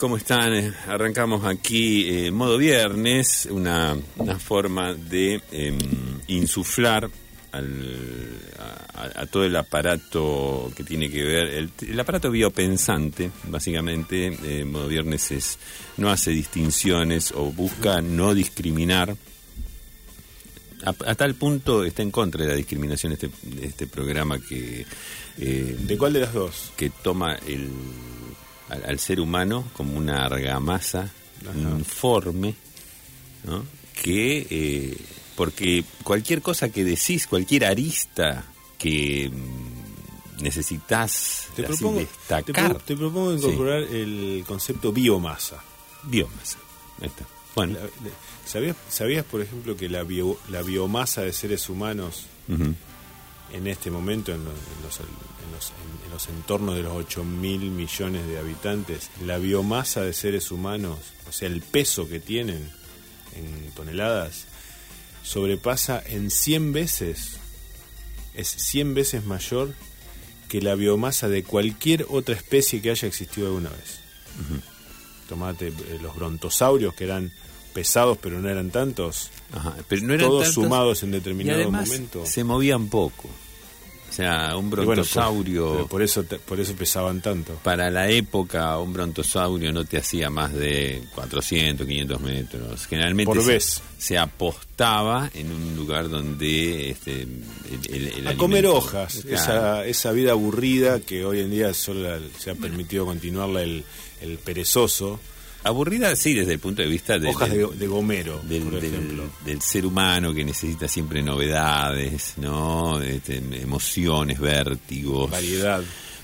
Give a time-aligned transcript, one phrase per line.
[0.00, 0.54] ¿cómo están?
[0.54, 5.78] Eh, Arrancamos aquí eh, modo viernes, una, una forma de em,
[6.28, 7.10] insuflar
[7.52, 8.38] al,
[8.94, 14.64] a, a todo el aparato que tiene que ver, el, el aparato biopensante, básicamente, eh,
[14.64, 15.58] modo viernes es,
[15.98, 19.14] no hace distinciones o busca no discriminar.
[20.86, 23.28] A, a tal punto está en contra de la discriminación este,
[23.60, 24.86] este programa que...
[25.36, 26.72] eh, ¿De cuál de las dos?
[26.74, 27.68] que toma el,
[28.70, 31.10] al, al ser humano como una argamasa
[31.78, 32.54] informe,
[33.44, 33.64] ¿no?
[34.02, 34.96] que eh,
[35.36, 38.44] porque cualquier cosa que decís, cualquier arista
[38.78, 43.38] que mm, necesitas Te propongo, destacar, te propongo Sí.
[43.44, 45.62] incorporar el concepto biomasa.
[46.04, 46.58] biomasa.
[47.00, 47.26] Ahí está.
[47.54, 48.14] Bueno, La- la-
[48.46, 52.24] ¿Sabías, ¿Sabías, por ejemplo, que la, bio- la biomasa de seres humanos
[53.52, 56.92] en este momento, en los, en los, en los- en- en los entornos de los
[56.92, 60.98] 8 mil millones de habitantes, la biomasa de seres humanos,
[61.28, 62.70] o sea, el peso que tienen
[63.36, 64.44] en toneladas,
[65.22, 67.36] sobrepasa en 100 veces,
[68.34, 69.74] es 100 veces mayor
[70.48, 74.00] que la biomasa de cualquier otra especie que haya existido alguna vez.
[75.28, 77.32] Tomate eh, los brontosaurios, que eran
[77.72, 81.60] pesados pero no eran tantos, ajá, pero no eran todos tantos, sumados en y determinado
[81.60, 82.26] además momento.
[82.26, 83.28] se movían poco.
[84.08, 85.86] O sea, un Y bueno, por- brontosaurio...
[85.86, 87.54] por eso te- por eso pesaban tanto.
[87.62, 92.86] para la época un brontosaurio no te hacía más de 400, 500 metros.
[92.88, 93.80] Generalmente Por se, vez.
[93.98, 97.40] se apostaba en un lugar donde este, el,
[97.88, 99.36] el- el a comer hojas, Claro.
[99.36, 103.84] esa, esa vida aburrida que hoy en día solo se ha permitido continuarla el,
[104.22, 105.20] el perezoso.
[105.62, 108.82] Aburrida, sí, desde el punto de vista de- hojas de, del, de gomero, del- por
[108.84, 109.24] ejemplo.
[109.44, 113.00] del ser humano que necesita siempre novedades, ¿no?
[113.02, 115.30] Este, emociones, vértigos.
[115.30, 115.82] Variedad.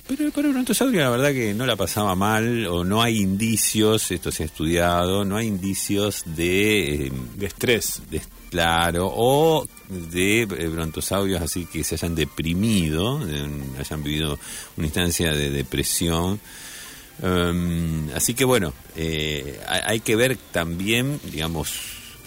[0.08, 4.10] Pero para el brontosaurio la verdad que no la pasaba mal o no hay indicios,
[4.12, 8.00] esto se ha estudiado, no hay indicios de, eh, De estrés.
[8.08, 13.48] de- claro, o de eh, brontosaurios así que se hayan deprimido, eh,
[13.80, 14.38] hayan vivido
[14.76, 16.40] una instancia de depresión.
[17.22, 21.72] Um, así que bueno, eh, hay, que ver también, digamos,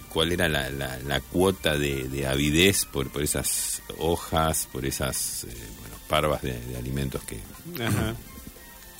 [0.08, 5.44] cuál era la, la- la cuota de, de avidez por, por esas hojas, por esas
[5.44, 5.48] eh,
[5.80, 7.38] bueno, parvas de, de alimentos que,
[7.84, 8.16] Ajá.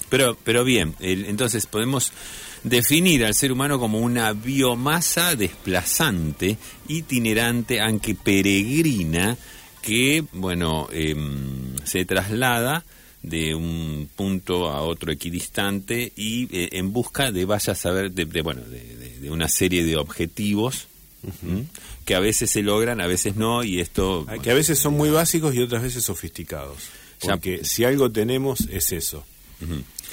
[0.08, 2.12] pero, pero bien, el- entonces podemos
[2.62, 9.36] definir al ser humano como una biomasa desplazante, itinerante, aunque peregrina,
[9.82, 12.84] que, bueno, em, se traslada
[13.22, 18.24] de un punto a otro equidistante y eh, en busca de vaya a saber de,
[18.24, 20.86] de, bueno de, de- de una serie de objetivos
[22.06, 24.94] que a veces se logran a veces no y esto Ah, Que a veces son
[24.94, 26.78] muy básicos y otras veces sofisticados.
[27.22, 29.24] Ya- Porque si algo tenemos es eso.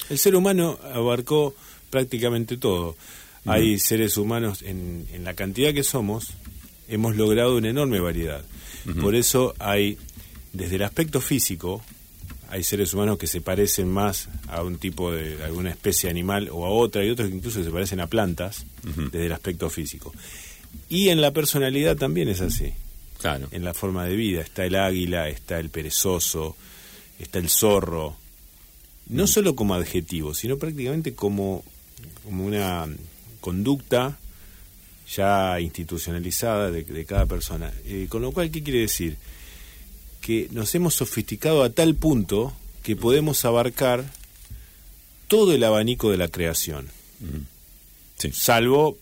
[0.10, 1.56] El ser humano abarcó
[1.90, 2.98] prácticamente todo.
[3.46, 6.32] Hay seres humanos, en, en la cantidad que somos,
[6.90, 8.44] hemos logrado una enorme variedad.
[9.02, 9.98] Por eso hay,
[10.52, 11.82] desde el aspecto físico,
[12.50, 16.66] hay seres humanos que se parecen más a un tipo de alguna especie animal o
[16.66, 20.14] a otra, y otros que incluso se parecen a plantas, desde el aspecto físico.
[20.90, 22.74] Y en la personalidad también es así
[23.18, 24.42] claro en la forma de vida.
[24.42, 26.56] Está el águila, está el perezoso,
[27.20, 28.16] está el zorro.
[29.10, 31.64] No solo como adjetivo, sino prácticamente como,
[32.24, 32.88] como una
[33.40, 34.18] conducta
[35.16, 37.72] ya institucionalizada de, de cada persona.
[37.86, 39.18] Eh, con lo cual, ¿qué quiere decir?
[40.28, 42.52] Que nos hemos sofisticado a tal punto
[42.84, 44.04] que podemos abarcar
[45.30, 46.90] todo el abanico de la creación.
[48.18, 48.32] Sí.
[48.34, 48.98] Salvo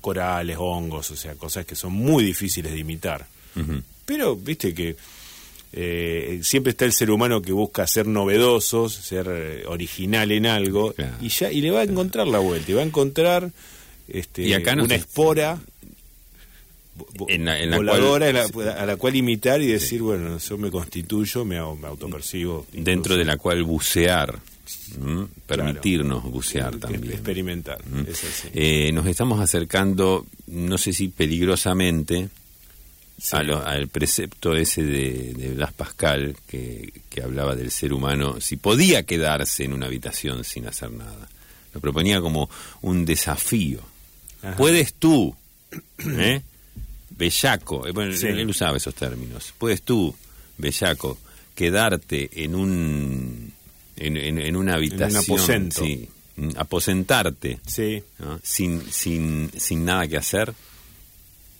[0.00, 3.26] corales, hongos, o sea, cosas que son muy difíciles de imitar.
[4.04, 4.94] Pero, viste que
[5.72, 10.92] eh, siempre está el ser humano que busca ser novedoso, ser eh, original en algo,
[10.92, 11.16] Claro.
[11.20, 13.50] y ya y le va a encontrar la vuelta, y va a encontrar
[14.06, 15.58] este, Y acá no una espora
[17.28, 20.58] En la- en la voladora cual- la- a la cual imitar y decir, bueno, yo
[20.58, 22.66] me constituyo, me, me autopercibo.
[22.72, 24.38] dentro de la cual bucear,
[25.46, 26.30] permitirnos Claro.
[26.30, 27.12] bucear Es- también.
[27.12, 28.48] Experimentar, es así.
[28.54, 32.28] Eh, nos estamos acercando, no sé si peligrosamente,
[33.20, 33.36] Sí.
[33.36, 38.40] a lo- al precepto ese de, de Blas Pascal que, que hablaba del ser humano,
[38.40, 41.28] si podía quedarse en una habitación sin hacer nada.
[41.74, 42.48] Lo proponía como
[42.82, 43.80] un desafío.
[44.42, 44.56] Ajá.
[44.56, 45.34] ¿Puedes tú,
[45.98, 46.40] eh?
[47.20, 48.26] Bellaco, eh, bueno, Sí.
[48.28, 50.12] él usaba esos términos, ¿puedes tú,
[50.58, 51.18] bellaco,
[51.54, 53.52] quedarte en un
[53.96, 55.84] en, en- en una habitación, aposento.
[55.84, 58.02] sí, mm, aposentarte, Sí.
[58.18, 58.40] ¿no?
[58.42, 60.54] sin, sin, sin nada que hacer?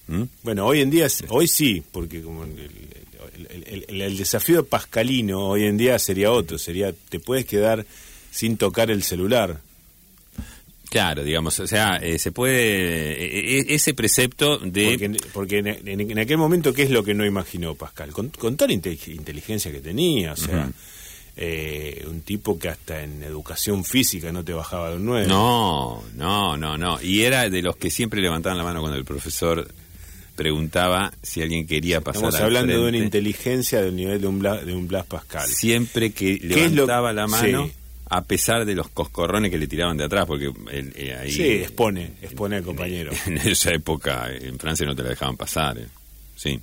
[0.09, 0.23] ¿Mm?
[0.43, 5.49] Bueno, hoy en día, hoy sí, porque como el, el- el- el- el desafío pascalino
[5.49, 7.85] hoy en día sería otro, sería te puedes quedar
[8.31, 9.61] sin tocar el celular.
[10.91, 13.13] Claro, digamos, o sea, eh, se puede.
[13.13, 14.91] eh, eh, ese precepto de.
[14.99, 18.11] Porque, porque en, en- en aquel momento, ¿qué es lo que no imaginó Pascal?
[18.13, 20.69] Con, con toda la inte- inteligencia que tenía, o sea,
[21.37, 25.27] eh, un tipo que hasta en educación física no te bajaba de un 9.
[25.29, 27.01] No, no, no, no.
[27.01, 29.69] Y era de los que siempre levantaban la mano cuando el profesor
[30.35, 34.39] preguntaba si alguien quería pasar Estamos al hablando de una inteligencia del nivel de un
[34.39, 35.47] Blas, de un Blas Pascal.
[35.49, 37.73] Siempre que lo- levantaba la mano, Sí.
[38.13, 41.31] A pesar de los coscorrones que le tiraban de atrás, porque él, eh, ahí...
[41.31, 43.13] Sí, expone, expone al compañero.
[43.27, 45.79] En, esa época en Francia no te la dejaban pasar.
[45.79, 45.87] eh.
[46.35, 46.59] Sí.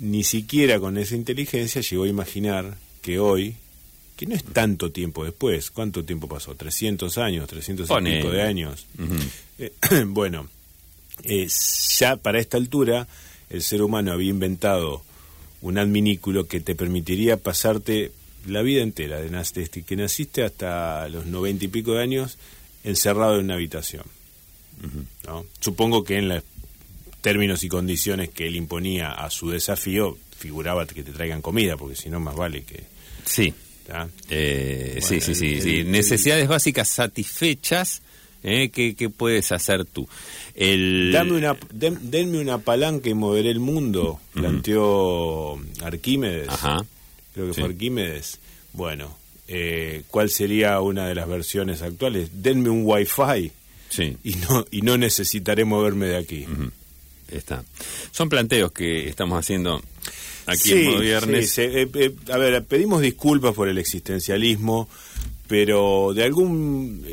[0.00, 3.54] Ni siquiera con esa inteligencia llegó a imaginar que hoy,
[4.16, 6.56] que no es tanto tiempo después, ¿cuánto tiempo pasó?
[6.56, 7.50] ¿300 años?
[7.50, 8.86] ¿300 y pico de años?
[9.58, 9.72] Eh,
[10.06, 10.48] bueno,
[11.22, 11.48] eh,
[11.98, 13.06] ya para esta altura
[13.50, 15.02] el ser humano había inventado
[15.60, 18.12] un adminículo que te permitiría pasarte
[18.46, 22.38] la vida entera, de desde que naciste hasta los noventa y pico de años,
[22.84, 24.04] encerrado en una habitación.
[25.26, 25.46] ¿no?
[25.60, 26.42] Supongo que en los
[27.20, 31.96] términos y condiciones que él imponía a su desafío, figuraba que te traigan comida, porque
[31.96, 32.84] si no, más vale que...
[33.24, 33.52] Sí.
[34.30, 35.76] Eh, Bueno, sí, sí, sí, el- sí.
[35.80, 38.02] el- Necesidades básicas satisfechas.
[38.42, 38.68] ¿eh?
[38.70, 40.08] ¿Qué, qué puedes hacer tú?
[40.54, 46.48] Dame una, den- denme una palanca y moveré el mundo, planteó Arquímedes.
[46.48, 46.84] Ajá.
[47.36, 47.60] Creo que Sí.
[47.60, 48.38] fue Arquímedes.
[48.72, 49.16] Bueno,
[49.46, 52.30] eh, ¿cuál sería una de las versiones actuales?
[52.42, 53.52] Denme un wifi
[53.90, 54.16] Sí.
[54.24, 56.46] y no, y no necesitaré moverme de aquí.
[57.28, 57.62] Está.
[58.10, 59.82] Son planteos que estamos haciendo
[60.46, 61.50] aquí Sí, en Viernes.
[61.52, 64.88] sí, eh, eh, a ver, pedimos disculpas por el existencialismo,
[65.46, 67.04] pero de algún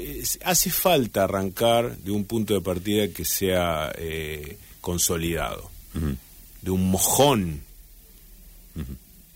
[0.46, 5.70] hace falta arrancar de un punto de partida que sea eh, consolidado,
[6.62, 7.62] de un mojón.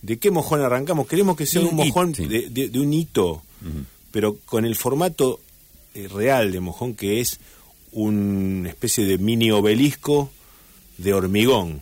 [0.02, 1.08] ¿De qué mojón arrancamos?
[1.08, 2.26] Queremos que sea De un, mojón sí.
[2.28, 3.42] de, de- de un hito,
[4.12, 5.40] pero con el formato
[5.96, 7.40] eh, real de mojón que es
[7.92, 10.30] una especie de mini obelisco
[10.98, 11.82] de hormigón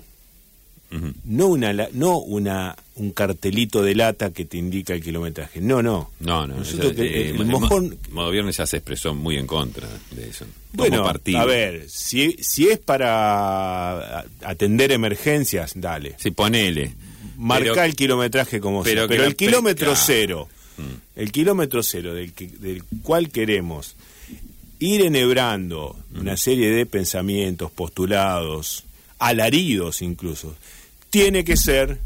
[1.26, 6.12] no una no una un cartelito de lata que te indica el kilometraje no no
[6.22, 6.56] No, no.
[6.58, 10.30] Nosotros eso, que- eh, el mojón Modo Viernes ya se expresó muy en contra de
[10.30, 10.46] eso.
[10.72, 11.40] bueno partido.
[11.40, 16.94] a ver si si es para atender emergencias dale Sí, ponele.
[17.38, 20.48] Marca Pero- el kilometraje como pero sea pero el kilómetro cero
[21.16, 23.96] el kilómetro cero del, que- del cual queremos
[24.80, 28.84] ir enhebrando una serie de pensamientos postulados
[29.20, 30.56] alaridos incluso
[31.10, 32.00] tiene que ser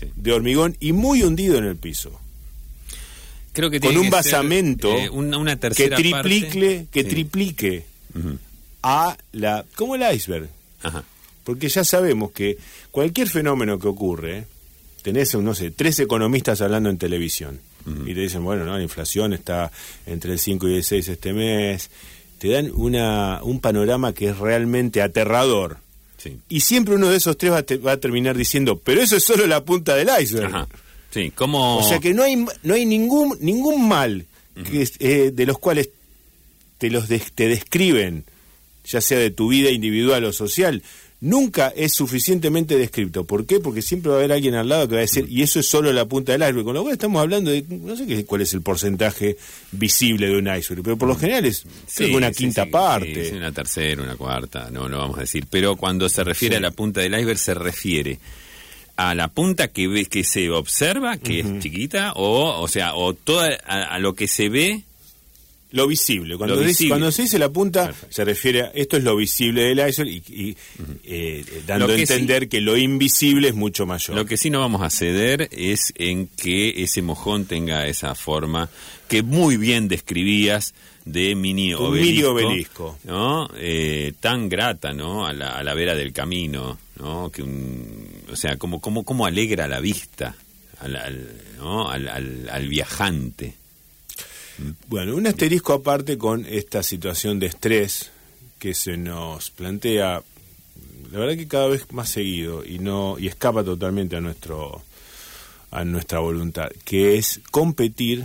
[0.00, 0.06] Sí.
[0.14, 2.18] de hormigón y muy hundido en el piso.
[3.52, 6.86] Creo que Con tiene un que ser, basamento eh, una, una que triplique, parte.
[6.92, 7.08] que Sí.
[7.08, 7.84] triplique
[8.82, 10.48] a la como el iceberg,
[10.84, 11.02] Ajá.
[11.42, 12.56] porque ya sabemos que
[12.92, 14.44] cualquier fenómeno que ocurre,
[15.12, 17.58] tenés no sé, tres economistas hablando en televisión
[18.04, 19.72] y te dicen, bueno, no, la inflación está
[20.06, 21.88] entre el 5 y el 6 este mes,
[22.38, 25.78] te dan una un panorama que es realmente aterrador.
[26.18, 26.36] Sí.
[26.50, 29.16] Y siempre uno de esos tres va a, te- va a terminar diciendo, pero eso
[29.16, 30.46] es solo la punta del iceberg.
[30.54, 30.68] Ajá.
[31.10, 31.78] Sí, como...
[31.78, 34.26] O sea que no hay no hay ningún ningún mal
[34.70, 35.88] que es, eh, de los cuales
[36.76, 38.24] te los des- te describen,
[38.84, 40.82] ya sea de tu vida individual o social,
[41.20, 43.24] nunca es suficientemente descrito.
[43.24, 43.60] ¿Por qué?
[43.60, 45.68] Porque siempre va a haber alguien al lado que va a decir, y eso es
[45.68, 46.64] solo la punta del iceberg.
[46.64, 49.36] Con lo cual estamos hablando de, no sé qué, cuál es el porcentaje
[49.72, 51.64] visible de un iceberg, pero por lo general es
[52.12, 53.24] una sí, quinta sí, parte.
[53.24, 55.46] sí, sí, una tercera, una cuarta, no lo vamos a decir.
[55.50, 58.18] Pero cuando se refiere a la punta del iceberg, se refiere
[58.96, 63.14] a la punta que ve, que se observa, que es chiquita, o, o sea, o
[63.14, 64.82] toda a, a lo que se ve.
[65.70, 66.36] Lo visible.
[66.38, 66.88] Cuando, Lo dice- visible.
[66.90, 68.14] cuando se dice la punta, Perfecto.
[68.14, 70.56] se refiere a esto es lo visible del iceberg y, y,
[71.04, 74.16] eh, dando a entender que lo invisible es mucho mayor.
[74.16, 78.70] Lo que sí no vamos a ceder es en que ese mojón tenga esa forma
[79.08, 80.72] que muy bien describías
[81.04, 82.98] de mini Un obelisco, mini obelisco.
[83.04, 83.48] ¿no?
[83.56, 85.26] Eh, tan grata, ¿no?
[85.26, 87.30] A la, a la vera del camino, ¿no?
[87.30, 90.34] Que un, o sea, como, como, como alegra la vista
[90.80, 91.90] al, al, ¿no?
[91.90, 93.54] al, al- al viajante.
[94.88, 98.10] Bueno, un asterisco aparte con esta situación de estrés
[98.58, 100.22] que se nos plantea,
[101.12, 104.82] la verdad que cada vez más seguido y no y escapa totalmente a nuestro
[105.70, 108.24] a nuestra voluntad, que es competir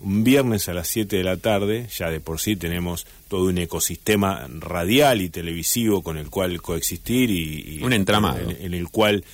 [0.00, 3.58] un viernes a las 7 de la tarde, ya de por sí tenemos todo un
[3.58, 8.38] ecosistema radial y televisivo con el cual coexistir y, y- Un entramado.
[8.50, 9.24] en, en el cual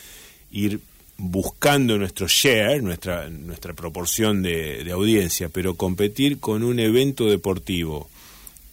[0.53, 0.81] ir
[1.23, 8.09] buscando nuestro share, nuestra, nuestra proporción de, de audiencia, pero competir con un evento deportivo,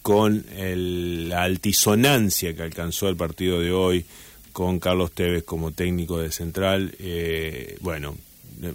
[0.01, 4.05] con el- la altisonancia que alcanzó el partido de hoy,
[4.53, 8.15] con Carlos Tevez como técnico de Central, eh, bueno,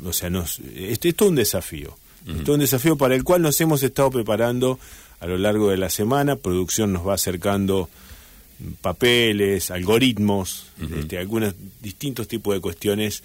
[0.05, 1.97] o sea, nos, esto es un desafío.
[2.29, 4.79] Es todo un desafío para el cual nos hemos estado preparando
[5.19, 6.37] a lo largo de la semana.
[6.37, 7.89] Producción nos va acercando
[8.81, 10.67] papeles, algoritmos,
[11.01, 13.23] este, algunos distintos tipos de cuestiones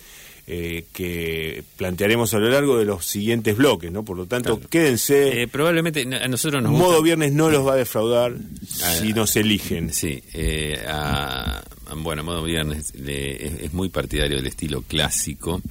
[0.50, 4.06] eh, que plantearemos a lo largo de los siguientes bloques, ¿no?
[4.06, 5.42] Por lo tanto, quédense.
[5.42, 9.36] Eh, probablemente a nosotros nos Modo Viernes no los va a defraudar ah, si nos
[9.36, 9.92] eligen.
[9.92, 10.82] Sí, eh,
[11.98, 15.62] bueno, Modo Viernes es, muy partidario del estilo clásico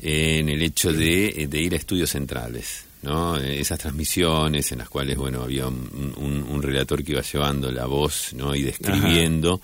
[0.00, 2.84] en el hecho de, ir a estudios centrales.
[3.02, 3.36] ¿no?
[3.36, 8.54] esas transmisiones en las cuales bueno había un, relator que iba llevando la voz ¿no?
[8.54, 9.60] y describiendo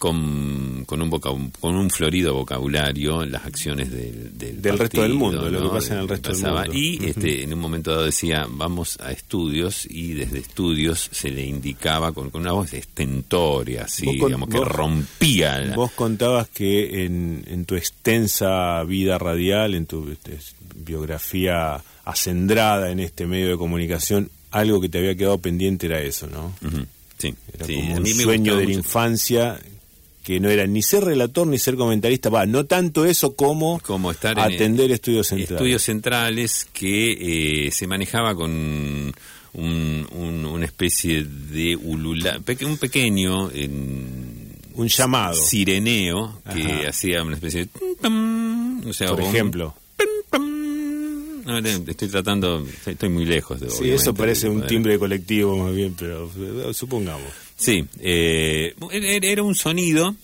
[0.00, 4.30] con, con, un con un florido vocabulario las acciones del,
[4.62, 6.72] del, resto del mundo, lo que pasa en el resto del mundo.
[6.72, 11.44] Y este, en un momento dado decía, vamos a estudios, y desde estudios se le
[11.44, 15.70] indicaba con, una voz estentoria, así, digamos, que rompía.
[15.76, 20.38] Vos contabas que en, en, tu extensa vida radial, en tu este,
[20.76, 26.26] biografía acendrada en este medio de comunicación, algo que te había quedado pendiente era eso,
[26.26, 26.54] ¿no?
[27.18, 29.60] Sí, era como un sueño de la infancia
[30.22, 34.10] que no era ni ser relator ni ser comentarista, va, no tanto eso como, como
[34.10, 35.52] estar atender estudios centrales.
[35.52, 39.12] Estudios centrales que eh, se manejaba con
[39.52, 43.50] un, una especie de ulula, un pequeño
[44.74, 45.34] un llamado.
[45.34, 49.74] sireneo que hacía una especie de o sea, por ejemplo.
[51.86, 56.30] estoy tratando estoy muy lejos de sí eso parece un timbre colectivo más bien pero
[56.38, 57.28] eh, supongamos
[57.60, 60.16] Sí, eh, era un sonido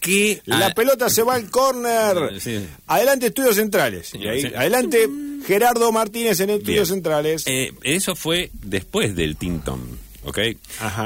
[0.00, 0.42] que...
[0.46, 2.40] La pelota se va al córner.
[2.88, 4.12] Adelante Estudios Centrales.
[4.56, 5.08] adelante
[5.46, 7.44] Gerardo Martínez en Estudios Centrales.
[7.46, 9.80] Eh, eso fue después del Tintón,
[10.24, 10.38] ¿ok?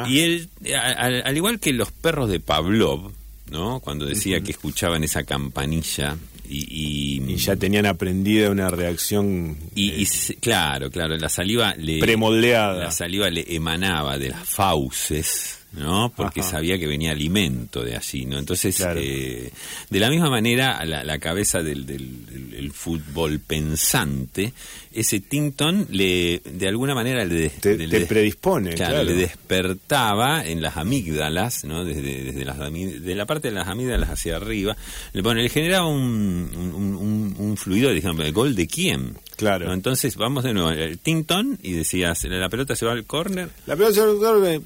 [0.07, 3.13] Y él, al, igual que los perros de Pavlov,
[3.51, 3.81] ¿no?
[3.81, 6.17] Cuando decía que escuchaban esa campanilla
[6.49, 12.85] y, y, ya tenían aprendida una reacción y, eh, claro claro la saliva le premoldeada.
[12.85, 16.13] la saliva le emanaba de las fauces ¿no?
[16.17, 18.39] Porque sabía que venía alimento de allí, ¿no?
[18.39, 19.53] Entonces, eh,
[19.91, 24.53] de la misma manera, a la, cabeza del, del, fútbol pensante,
[24.93, 31.65] ese Tinton le, de alguna manera le, te, predispone, claro, le despertaba en las amígdalas,
[31.65, 31.85] ¿no?
[31.85, 34.77] Desde, desde las, de la parte de las amígdalas hacia arriba,
[35.13, 39.19] le, bueno, le generaba un, un, un, fluido, digamos, ¿el gol de quién?
[39.37, 39.73] Claro.
[39.73, 43.51] Entonces, vamos de nuevo, el Tinton, y decías, la pelota se va al córner.
[43.67, 44.61] La pelota se va al córner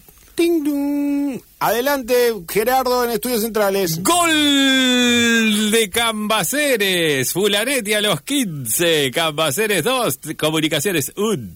[1.60, 4.02] Adelante, Gerardo, en Estudios Centrales.
[4.02, 7.32] Gol de Cambaceres.
[7.32, 9.12] Fulanetti a los 15.
[9.12, 10.18] Cambaceres 2.
[10.36, 11.48] Comunicaciones 1.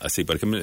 [0.00, 0.58] Así, por ejemplo,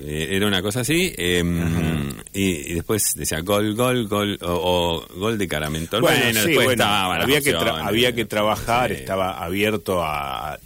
[0.00, 1.14] eh, era una cosa así.
[1.16, 4.38] Em, y, después decía gol, gol, gol.
[4.42, 6.02] O, gol de Caramentol.
[6.02, 10.58] Bueno, después había, que había que trabajar, estaba abierto a,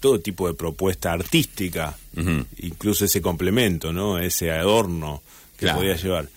[0.00, 1.96] todo tipo de propuesta artística.
[2.58, 4.18] Incluso ese complemento, ¿no?
[4.18, 5.22] Ese adorno
[5.66, 6.28] que podía llevar.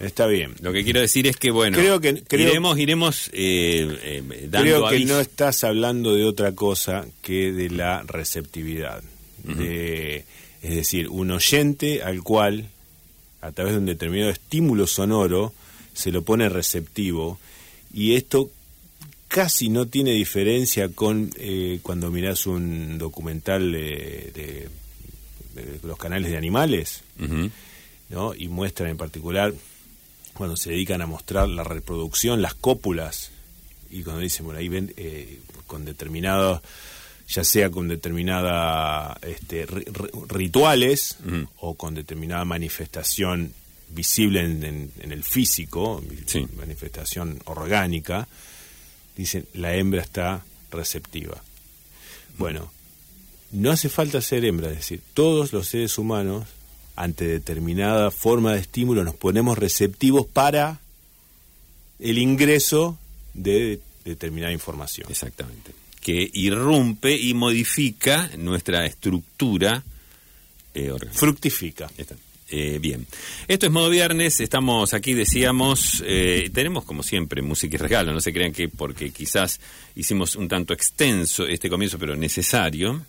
[0.00, 0.54] Está bien.
[0.60, 4.88] Lo que quiero decir es que, bueno, creo que, iremos, iremos eh, eh, dando Creo
[4.88, 9.02] que no estás hablando de otra cosa que de la receptividad.
[9.44, 10.24] de,
[10.62, 12.68] es decir, un oyente al cual,
[13.40, 15.52] a través de un determinado estímulo sonoro,
[15.94, 17.38] se lo pone receptivo.
[17.92, 18.50] Y esto
[19.28, 24.68] casi no tiene diferencia con eh, cuando miras un documental de,
[25.82, 27.02] los canales de animales.
[28.08, 28.34] ¿No?
[28.34, 29.54] y muestran en particular
[30.34, 33.32] cuando se dedican a mostrar la reproducción, las cópulas,
[33.90, 36.62] y cuando dicen, bueno, ahí ven eh, con determinados,
[37.26, 39.66] ya sea con determinada este,
[40.28, 41.18] rituales
[41.58, 43.52] o con determinada manifestación
[43.88, 46.02] visible en, el físico,
[46.56, 48.28] manifestación orgánica,
[49.16, 51.42] dicen, la hembra está receptiva.
[52.38, 52.70] Bueno,
[53.50, 56.46] no hace falta ser hembra, es decir, todos los seres humanos
[56.98, 60.80] ante determinada forma de estímulo nos ponemos receptivos para
[62.00, 62.98] el ingreso
[63.34, 65.06] de determinada información.
[65.08, 65.72] Exactamente.
[66.00, 69.84] Que irrumpe y modifica nuestra estructura
[70.74, 71.90] eh, Fructifica.
[72.50, 73.06] Eh, bien,
[73.46, 78.20] esto es modo viernes, estamos aquí, decíamos, eh, tenemos como siempre música y regalo, no
[78.20, 79.60] se crean que porque quizás
[79.98, 83.04] hicimos un tanto extenso este comienzo, pero necesario.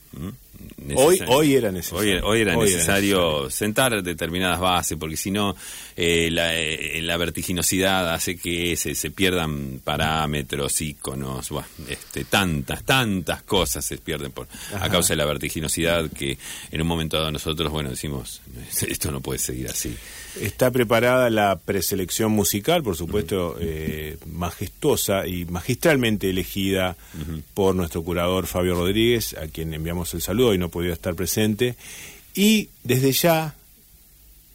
[0.95, 2.25] Hoy, hoy era necesario.
[2.25, 5.55] Hoy, era, necesario sentar determinadas bases, porque si no,
[5.95, 11.49] eh, eh, la, vertiginosidad hace que se, se pierdan parámetros, íconos,
[11.87, 16.37] este, tantas, tantas cosas se pierden por, a causa de la vertiginosidad que
[16.71, 18.41] en un momento dado nosotros, bueno, decimos,
[18.81, 19.95] esto no puede seguir así.
[20.41, 26.95] Está preparada la preselección musical, por supuesto, eh, majestuosa y magistralmente elegida
[27.53, 31.75] por nuestro curador Fabio Rodríguez, a quien enviamos el saludo y no podía estar presente.
[32.35, 33.55] Y desde ya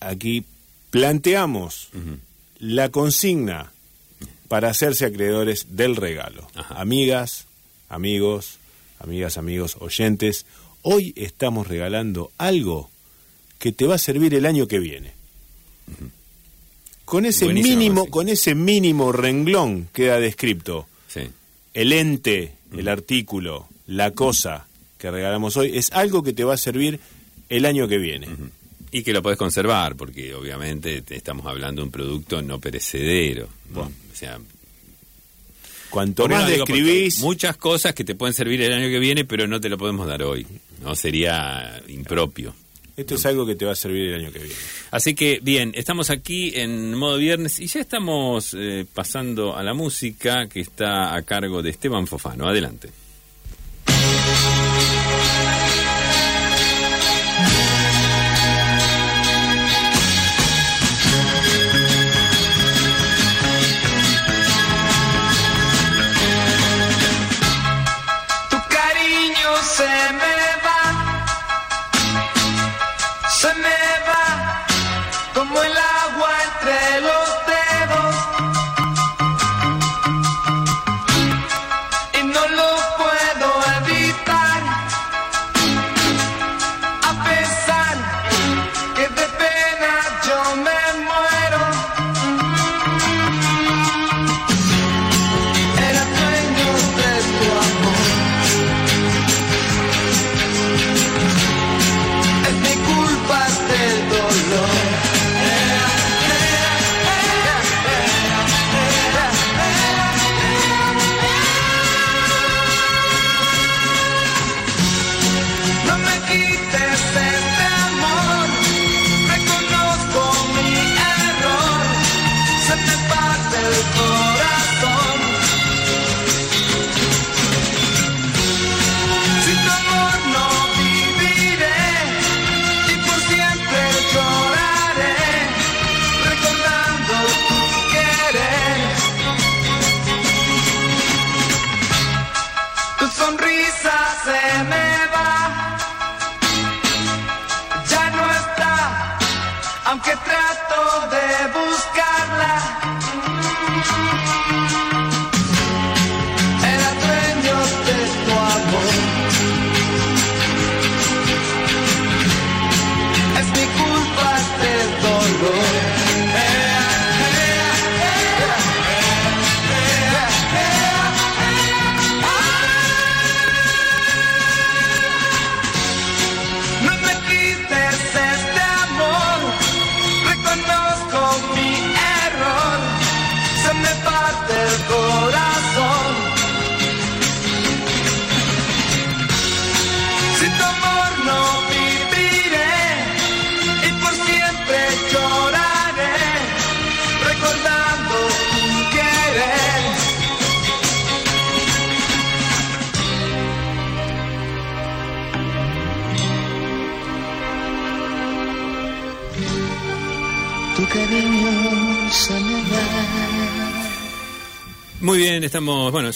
[0.01, 0.45] aquí
[0.91, 1.91] planteamos
[2.59, 3.73] la consigna
[4.49, 6.47] para hacerse acreedores del regalo.
[6.69, 7.47] Amigas,
[7.89, 8.59] amigos,
[9.01, 10.47] amigas, amigos, oyentes,
[10.83, 12.91] hoy estamos regalando algo
[13.65, 15.15] que te va a servir el año que viene.
[17.07, 20.87] Con ese mínimo, con ese mínimo renglón queda descrito.
[21.73, 24.67] El ente, el artículo, la cosa
[24.99, 27.01] que regalamos hoy es algo que te va a servir
[27.49, 28.29] el año que viene.
[28.91, 33.49] Y que lo puedes conservar, porque obviamente estamos hablando de un producto no perecedero.
[33.75, 34.39] O sea,
[35.89, 37.21] cuanto más describís...
[37.21, 40.07] Muchas cosas que te pueden servir el año que viene, pero no te lo podemos
[40.07, 40.47] dar hoy.
[40.83, 42.55] No sería impropio.
[42.97, 44.55] Esto es algo que te va a servir el año que viene.
[44.91, 49.75] Así que, bien, estamos aquí en modo viernes y ya estamos eh, pasando a la
[49.75, 52.49] música que está a cargo de Esteban Fofano.
[52.49, 53.04] Adelante.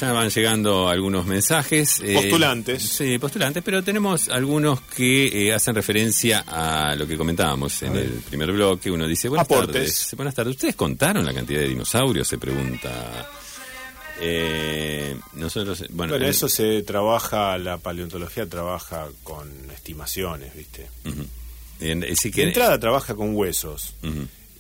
[0.01, 2.01] Ya van llegando algunos mensajes.
[2.01, 2.83] Eh, postulantes.
[2.83, 8.11] sí, postulantes, pero tenemos algunos que eh, hacen referencia a lo que comentábamos en el
[8.29, 8.91] primer bloque.
[8.91, 10.15] Uno dice, buenas tardes.
[10.17, 10.55] Buenas tardes.
[10.55, 12.29] ¿Ustedes contaron la cantidad de dinosaurios?
[12.29, 13.29] Se pregunta.
[14.21, 20.89] Eh, nosotros, bueno, eso se trabaja, la paleontología trabaja con estimaciones, ¿viste?
[21.79, 23.95] de entrada trabaja con huesos.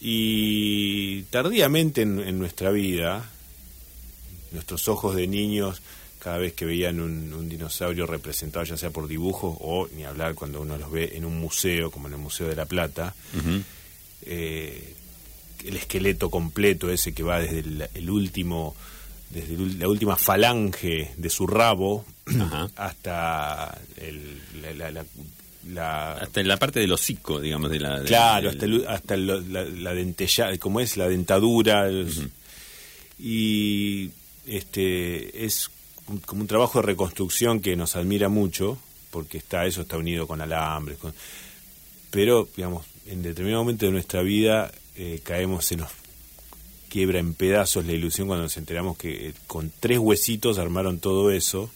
[0.00, 3.28] Y tardíamente en, nuestra vida,
[4.52, 5.82] nuestros ojos de niños,
[6.18, 10.60] cada vez que veían un, dinosaurio representado, ya sea por dibujos o ni hablar cuando
[10.60, 13.14] uno los ve en un museo, como en el Museo de la Plata,
[14.22, 14.94] eh,
[15.64, 18.74] el esqueleto completo, ese que va desde el, último,
[19.30, 22.04] desde la última falange de su rabo
[22.76, 24.40] hasta el,
[25.72, 28.02] la, hasta en la parte del hocico, digamos, de la...
[28.02, 31.88] claro, hasta, hasta la, dentella, como es la dentadura.
[33.18, 34.10] Y
[34.48, 35.70] este es
[36.26, 38.78] como un trabajo de reconstrucción que nos admira mucho,
[39.10, 40.98] porque está eso está unido con alambres.
[42.10, 45.90] pero, digamos, en determinado momento de nuestra vida eh, caemos, se nos
[46.88, 51.30] quiebra en pedazos la ilusión cuando nos enteramos que eh, con tres huesitos armaron todo
[51.30, 51.70] eso.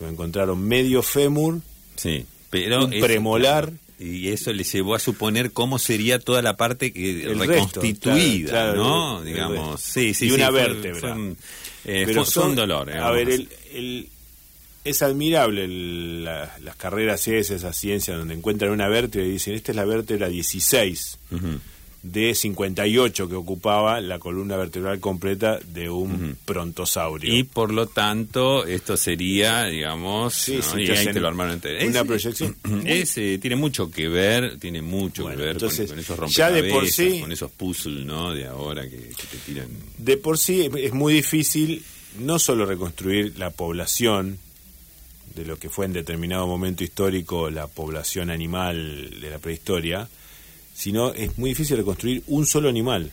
[0.00, 1.60] Lo encontraron medio fémur.
[1.96, 6.92] Sí pero un premolar Y eso le llevó a suponer cómo sería toda la parte
[6.92, 9.18] que El reconstituida, resto, claro, claro, ¿no?
[9.20, 9.92] el- Digamos, resto.
[9.92, 11.00] sí, sí, Y sí, una fue- vértebra.
[11.00, 11.36] fue un-
[11.84, 12.88] eh, Pero fue- son- un dolor.
[12.90, 13.12] A digamos.
[13.16, 14.08] ver, el, el-
[14.84, 19.54] es admirable el- la- las carreras esas, esa ciencia, donde encuentran una vértebra y dicen,
[19.54, 21.60] esta es la vértebra 16 Ujú.
[22.02, 27.32] De 58 que ocupaba la columna vertebral completa de un brontosaurio.
[27.32, 30.62] Y por lo tanto, esto sería, digamos, Sí, ¿no?
[30.62, 31.86] sí, y te ahí hacen te lo armaron entero.
[31.86, 32.56] una Es- proyección.
[32.86, 36.34] es, eh, tiene mucho que ver, tiene mucho Bueno, que ver entonces, con, con esos
[36.34, 38.34] ya de por rompecabezas, sí- con esos puzzles, ¿no?
[38.34, 39.68] De ahora que, que te tiran.
[39.98, 41.84] De por sí es muy difícil
[42.18, 44.38] no solo reconstruir la población
[45.36, 50.08] de lo que fue en determinado momento histórico la población animal de la prehistoria,
[50.74, 53.12] sino es muy difícil reconstruir un solo animal,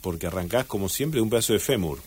[0.00, 2.00] porque arrancás como siempre de un pedazo de fémur.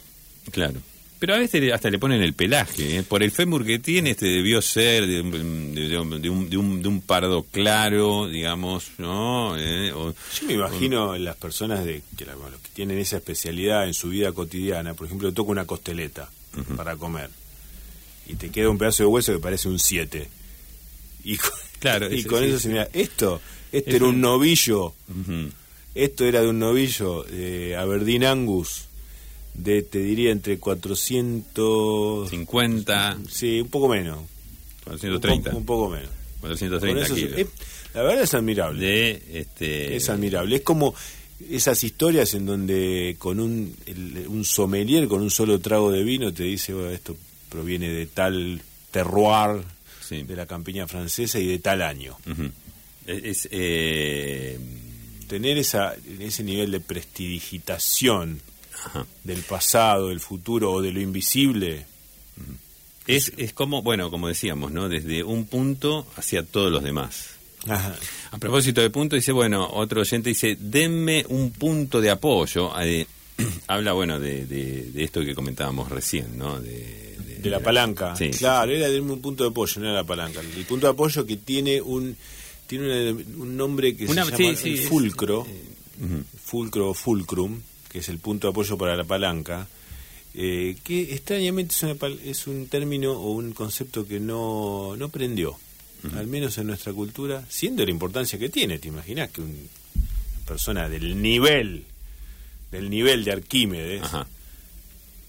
[0.52, 0.80] Claro.
[1.20, 2.98] Pero a veces hasta le ponen el pelaje.
[2.98, 3.04] ¿eh?
[3.04, 6.82] Por el fémur que tiene, este debió ser de, un- de- de un, de un-
[6.82, 9.56] de un- pardo claro, digamos, ¿no?
[9.58, 13.88] Eh, o- Yo me imagino las personas de que, la- los que tienen esa especialidad
[13.88, 16.30] en su vida cotidiana, por ejemplo, toca una costeleta
[16.76, 17.30] para comer
[18.28, 20.28] y te queda un pedazo de hueso que parece un 7.
[21.24, 22.64] Y, con- Claro, y ese con sí, eso sí.
[22.64, 23.40] se mira, esto,
[23.74, 24.94] este Es era un un- novillo,
[25.96, 28.86] esto era de un novillo, eh, Aberdeen Angus,
[29.54, 32.30] de, te diría, entre 400...
[32.30, 34.20] 50, Sí, un poco menos.
[34.86, 36.10] 430, Un, poco, un poco menos.
[36.42, 37.50] 430 Con eso kilos.
[37.94, 38.86] la verdad es admirable.
[38.86, 40.58] de, este, Es admirable.
[40.58, 40.94] Es como
[41.50, 46.34] esas historias en donde con un, el- un sommelier con un solo trago de vino
[46.34, 47.16] te dice, "Bueno, esto
[47.50, 49.64] proviene de tal terroir
[50.08, 50.24] Sí.
[50.24, 52.18] de la campiña francesa y de tal año.
[52.26, 52.36] Es,
[53.08, 54.60] es, eh,
[55.28, 58.42] Tener esa, ese nivel de prestidigitación
[58.86, 59.06] ajá.
[59.24, 61.86] del pasado, del futuro o de lo invisible,
[63.08, 64.89] es, es como, bueno, como decíamos, ¿no?
[64.89, 67.30] Desde un punto hacia todos los demás.
[67.68, 67.96] ajá,
[68.32, 72.72] A propósito de punto, dice, bueno, otro oyente dice, denme un punto de apoyo.
[73.68, 76.60] Habla, bueno, de, de- de esto que comentábamos recién, ¿no?
[76.60, 78.16] De, de la palanca.
[78.16, 78.30] Sí.
[78.30, 80.39] Claro, era de un punto de apoyo, no era la palanca.
[80.42, 82.16] El punto de apoyo que tiene un
[82.78, 85.40] tiene una- un nombre que Una- se sí, llama sí, el es- fulcro.
[85.42, 86.24] Ujú.
[86.44, 89.68] fulcro o fulcrum, que es el punto de apoyo para la palanca,
[90.34, 95.10] eh, que extrañamente es, una pal- es un término o un concepto que no, no
[95.10, 95.58] prendió,
[96.16, 98.80] al menos en nuestra cultura, siendo la importancia que tiene.
[98.80, 99.54] ¿Te imaginas que una
[100.48, 101.84] persona del nivel,
[102.72, 104.28] del nivel de Arquímedes, Ajá.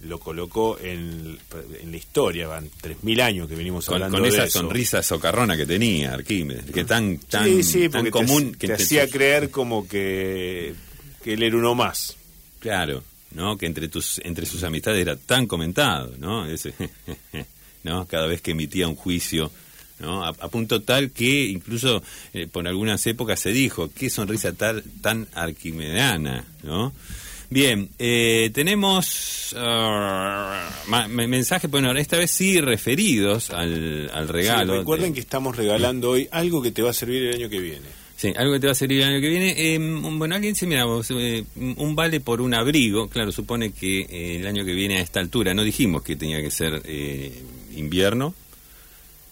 [0.05, 1.39] Lo colocó en,
[1.81, 2.47] en la historia?
[2.49, 4.61] Van 3.000 años que venimos Con, hablando con de esa eso.
[4.61, 8.67] sonrisa socarrona que tenía Arquímedes, que tan, tan, sí, sí, tan te común hac- que
[8.69, 10.75] te, hacía creer como que,
[11.23, 12.17] que él era uno más.
[12.61, 13.57] Claro, ¿no?
[13.59, 16.47] Que entre tus entre sus amistades era tan comentado, ¿no?
[16.47, 16.73] Ese,
[17.83, 18.07] ¿no?
[18.07, 19.51] Cada vez que emitía un juicio,
[19.99, 20.25] ¿no?
[20.25, 24.83] A, a punto tal que incluso eh, por algunas épocas se dijo, qué sonrisa tal,
[25.03, 26.93] tan arquimediana, ¿no?
[27.55, 29.55] Bien, eh, tenemos
[31.09, 34.73] me- mensajes, bueno, esta vez sí referidos al, al regalo.
[34.73, 37.49] Sí, recuerden de- que estamos regalando hoy algo que te va a servir el año
[37.49, 37.87] que viene.
[38.17, 39.55] Sí, algo que te va a servir el año que viene.
[39.57, 44.01] Eh, bueno, alguien se mira, vos, eh, un vale por un abrigo, claro, supone que
[44.01, 47.41] eh, el año que viene a esta altura, no dijimos que tenía que ser eh,
[47.77, 48.35] invierno.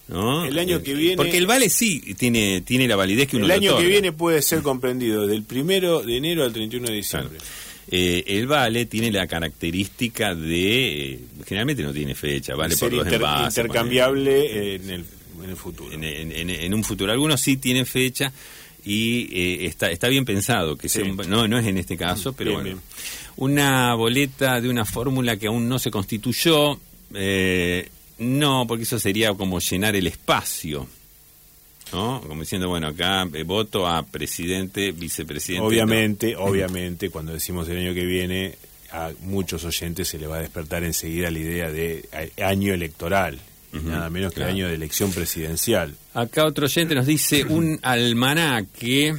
[0.06, 0.44] ¿no?
[0.44, 3.50] El año que viene- Porque el vale sí tiene, tiene la validez que uno El
[3.52, 7.38] año que viene puede ser comprendido del primero de enero al 31 de diciembre.
[7.90, 11.12] Eh, el vale tiene la característica de.
[11.14, 15.05] eh, generalmente no tiene fecha, vale ser por los inter- envases, intercambiable en el,
[15.45, 15.92] en el futuro.
[15.92, 17.12] en, en- en- en un futuro.
[17.12, 18.33] Algunos sí tienen fecha
[18.85, 22.33] y eh, está, está bien pensado, que sea un- no, no es en este caso,
[22.33, 22.77] pero Bien, bueno.
[22.77, 22.83] bien.
[23.37, 26.79] Una boleta de una fórmula que aún no se constituyó,
[27.14, 30.87] eh, no, porque eso sería como llenar el espacio.
[31.92, 32.22] ¿No?
[32.26, 35.66] Como diciendo, bueno, acá eh, voto a presidente, vicepresidente.
[35.66, 38.57] Obviamente, obviamente, cuando decimos el año que viene,
[38.92, 42.09] a muchos oyentes se le va a despertar enseguida la idea de
[42.42, 43.38] año electoral,
[43.72, 44.52] nada menos que claro.
[44.52, 45.94] año de elección presidencial.
[46.14, 49.14] Acá otro oyente nos dice un almanaque.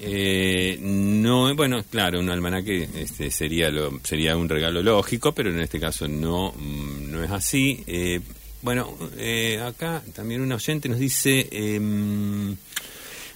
[0.00, 5.60] eh, no, bueno, claro, un almanaque este, sería lo, sería un regalo lógico, pero en
[5.60, 7.84] este caso no, mm, no es así.
[7.86, 8.20] Eh,
[8.62, 11.48] bueno, eh, acá también un oyente nos dice.
[11.50, 12.56] em,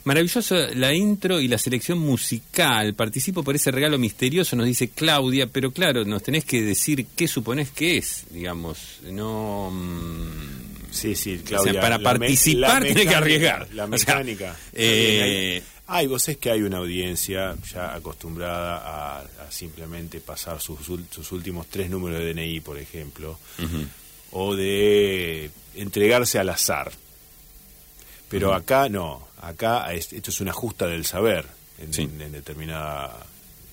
[0.04, 2.94] Maravilloso la intro y la selección musical.
[2.94, 7.26] Participo por ese regalo misterioso, nos dice Claudia, pero claro, nos tenés que decir qué
[7.26, 9.00] suponés que es, digamos.
[9.10, 9.70] No.
[9.72, 11.80] mm, Sí, sí, o sea, Claudia.
[11.80, 13.68] para participar tenés que mecánica, arriesgar.
[13.74, 14.56] La O sea, mecánica.
[14.74, 20.78] eh, Ay, vos es que hay una audiencia ya acostumbrada a, a simplemente pasar sus,
[21.10, 23.38] sus últimos tres números de DNI, por ejemplo.
[24.32, 26.92] O de entregarse al azar.
[28.28, 29.24] Pero acá no.
[29.40, 31.46] acá es- esto es una justa del saber
[31.78, 32.02] en, Sí.
[32.02, 33.24] en determinada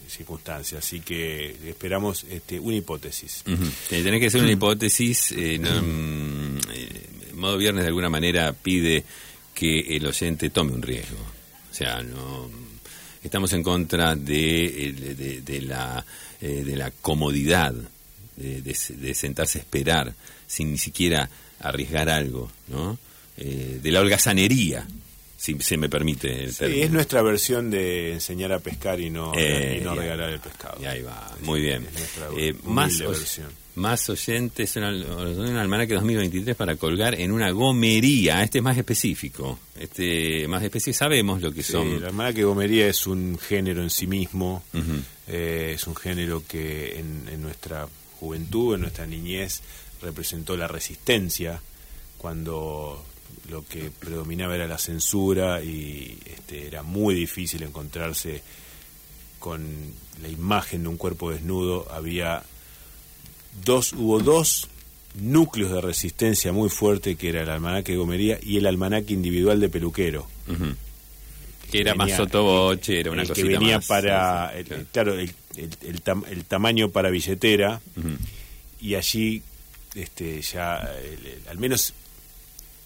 [0.08, 0.78] circunstancia.
[0.78, 3.44] Así que esperamos este, una hipótesis.
[3.90, 5.32] Tenés que hacer una hipótesis.
[5.32, 9.04] eh, no, mm, eh, modo viernes de alguna manera pide
[9.56, 11.18] que el oyente tome un riesgo.
[11.72, 12.50] O sea, no
[13.24, 16.06] estamos en contra de, de, de la,
[16.42, 17.74] eh, de la comodidad
[18.36, 20.14] de, de sentarse a esperar
[20.54, 22.98] sin ni siquiera arriesgar algo, ¿no?
[23.38, 24.86] Eh, de la holgazanería,
[25.38, 26.84] si se me permite el Sí, término.
[26.86, 30.78] es nuestra versión de enseñar a pescar y no, Eh, y no regalar el pescado.
[30.82, 31.86] Y ahí va, muy bien.
[31.86, 33.48] Es nuestra Eh, más, versión.
[33.76, 38.44] más oyentes, un, al- un almanaque 2023 para colgar en una gomería.
[38.44, 39.58] Este es más específico.
[39.80, 41.00] Este más específico.
[41.00, 42.02] Sabemos lo que Sí, son.
[42.02, 44.64] la almanaque gomería es un género en sí mismo,
[45.28, 47.88] eh, es un género que en, en nuestra
[48.20, 49.62] juventud, en nuestra niñez,
[50.04, 51.62] representó la resistencia,
[52.18, 53.04] cuando
[53.50, 58.42] lo que predominaba era la censura y este, era muy difícil encontrarse
[59.40, 59.62] con
[60.22, 62.44] la imagen de un cuerpo desnudo, había
[63.66, 64.70] dos, hubo dos
[65.20, 69.70] núcleos de resistencia muy fuerte que era el almanaque gomería y el almanaque individual de
[69.70, 70.28] peluquero.
[71.70, 74.86] Que era venía- más sotoboche, era una el que venía más, para sí, sí, el-
[74.88, 75.14] claro.
[75.14, 77.82] el, el- el tam- el tamaño para billetera
[78.80, 79.42] y allí
[79.96, 81.94] este ya el- el- al menos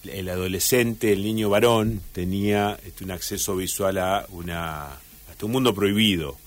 [0.03, 4.87] el adolescente el niño varón tenía este, un acceso visual a una
[5.29, 6.37] hasta un mundo prohibido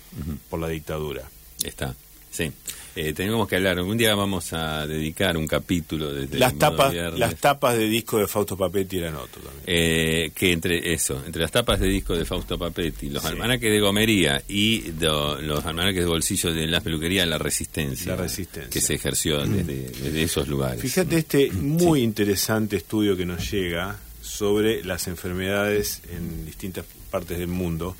[0.48, 1.28] por la dictadura
[1.62, 1.94] Está,
[2.30, 2.50] sí.
[2.96, 3.78] Eh, tenemos que hablar.
[3.78, 7.18] Algún día vamos a dedicar un capítulo desde las tapas viernes.
[7.20, 11.42] las tapas de disco de Fausto Papetti eran otro también Eh, que entre eso, entre
[11.42, 13.28] las tapas de disco de Fausto Papetti, los Sí.
[13.28, 18.22] almanaques de gomería y do- los almanaques de bolsillo de las peluquerías, la resistencia, La
[18.22, 18.70] resistencia.
[18.70, 20.80] que se ejerció desde, desde esos lugares.
[20.82, 27.48] Fíjate este muy interesante estudio que nos llega sobre las enfermedades en distintas partes del
[27.48, 27.96] mundo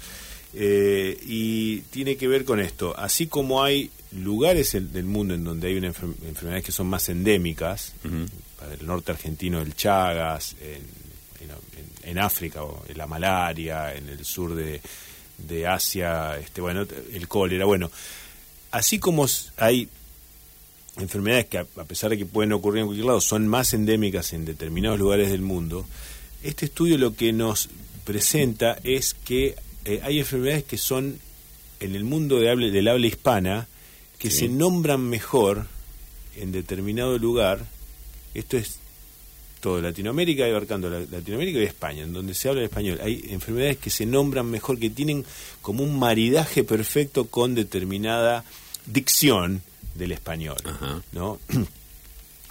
[0.53, 2.93] eh, y tiene que ver con esto.
[2.99, 7.09] Así como hay lugares del mundo en donde hay una enfer- enfermedades que son más
[7.09, 8.27] endémicas, Ujú.
[8.59, 14.25] para el norte argentino el Chagas, en, en- en África o la malaria, en el
[14.25, 14.81] sur de,
[15.39, 17.91] de Asia, este bueno el cólera, bueno,
[18.73, 19.27] así como
[19.59, 19.89] hay
[20.99, 24.33] enfermedades que a a pesar de que pueden ocurrir en cualquier lado son más endémicas
[24.33, 25.87] en determinados lugares del mundo,
[26.43, 27.69] este estudio lo que nos
[28.05, 31.19] presenta es que eh, hay enfermedades que son
[31.81, 33.69] en el mundo de habla- del habla hispana
[34.21, 34.39] que Sí.
[34.39, 35.67] se nombran mejor
[36.37, 37.67] en determinado lugar,
[38.35, 38.77] esto es
[39.61, 43.01] todo Latinoamérica, abarcando la- Latinoamérica y España, en donde se habla el español.
[43.03, 45.25] Hay enfermedades que se nombran mejor, que tienen
[45.61, 48.45] como un maridaje perfecto con determinada
[48.87, 49.63] dicción
[49.97, 50.57] del español.
[50.65, 51.03] Ajá.
[51.13, 51.41] ¿no?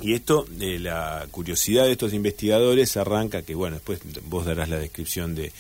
[0.02, 4.78] Y esto, eh, la curiosidad de estos investigadores arranca, que bueno, después vos darás la
[4.80, 5.52] descripción de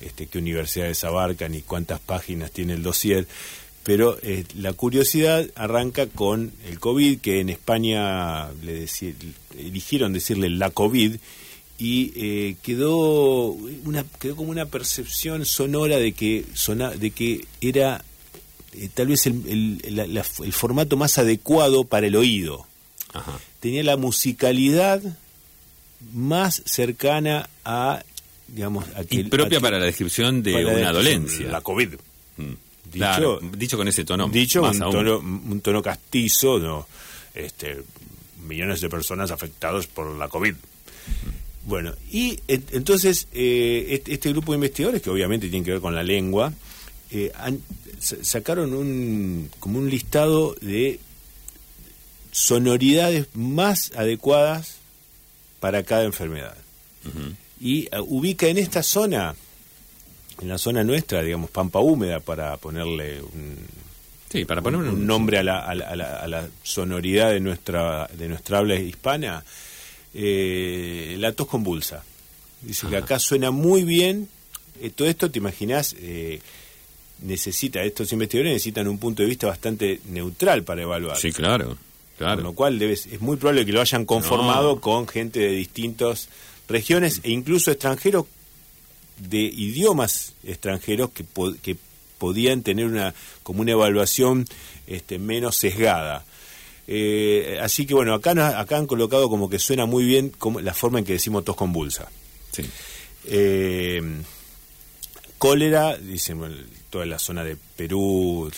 [0.00, 3.26] este, qué universidades abarcan y cuántas páginas tiene el dossier,
[3.84, 9.14] pero eh, la curiosidad arranca con el COVID, que en España le deci-
[9.58, 11.16] eligieron decirle la COVID,
[11.78, 13.46] y eh, quedó
[13.84, 18.04] una quedó como una percepción sonora de que sona, de que era
[18.74, 19.42] eh, tal vez el,
[19.82, 22.66] el- la- la- el formato más adecuado para el oído
[23.12, 23.38] Ajá.
[23.58, 25.02] tenía la musicalidad
[26.14, 28.02] más cercana a
[28.48, 31.48] digamos a Y propia a que- para la descripción de una dolencia.
[31.48, 31.94] la COVID
[32.36, 32.52] Mm.
[32.92, 34.28] Dicho- Claro, dicho con ese tono.
[34.28, 36.86] dicho más un tono, un tono castizo no
[37.34, 37.82] este
[38.46, 40.54] millones de personas afectados por la COVID.
[41.64, 45.94] Bueno y entonces eh, este, este grupo de investigadores que obviamente tienen que ver con
[45.94, 46.52] la lengua
[47.10, 47.60] eh, han-
[48.00, 50.98] sa- sacaron un como un listado de
[52.32, 54.76] sonoridades más adecuadas
[55.60, 56.56] para cada enfermedad.
[57.60, 59.34] Y uh, ubica en esta zona,
[60.40, 63.56] en la zona nuestra, digamos, Pampa Húmeda, para ponerle un,
[64.30, 67.30] Sí, para poner un- un nombre a la, a la- a la- a la sonoridad
[67.30, 69.44] de nuestra, de nuestra habla hispana,
[70.14, 72.02] eh, la tos convulsa.
[72.62, 74.28] Dice que acá suena muy bien.
[74.80, 76.40] eh, todo esto, te imaginas, eh,
[77.20, 81.16] necesita, estos investigadores necesitan un punto de vista bastante neutral para evaluar.
[81.18, 81.76] Sí, claro.
[82.18, 82.36] Claro.
[82.36, 84.80] Con lo cual debes, es muy probable que lo hayan conformado No.
[84.80, 86.28] con gente de distintas
[86.68, 88.26] regiones e incluso extranjeros
[89.18, 91.76] de idiomas extranjeros que, po- que
[92.18, 94.44] podían tener una como una evaluación
[94.86, 96.24] este, menos sesgada.
[96.88, 100.74] Eh, así que bueno, acá, acá han colocado como que suena muy bien como la
[100.74, 102.08] forma en que decimos tos convulsa.
[102.52, 102.62] Sí.
[103.24, 104.00] Eh,
[105.38, 106.56] cólera, dicen, bueno,
[106.90, 108.50] toda la zona de Perú,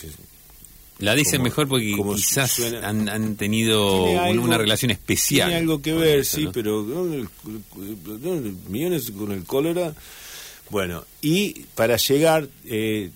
[0.99, 5.49] La dicen Como- mejor porque quizás suena- han, han tenido algo- una relación especial.
[5.49, 6.51] Tiene algo que ver, sí, ¿no?
[6.53, 7.29] pero ¿dónde el-
[8.21, 9.93] dónde millones con el cólera.
[10.69, 13.11] Bueno, y para llegar, eh,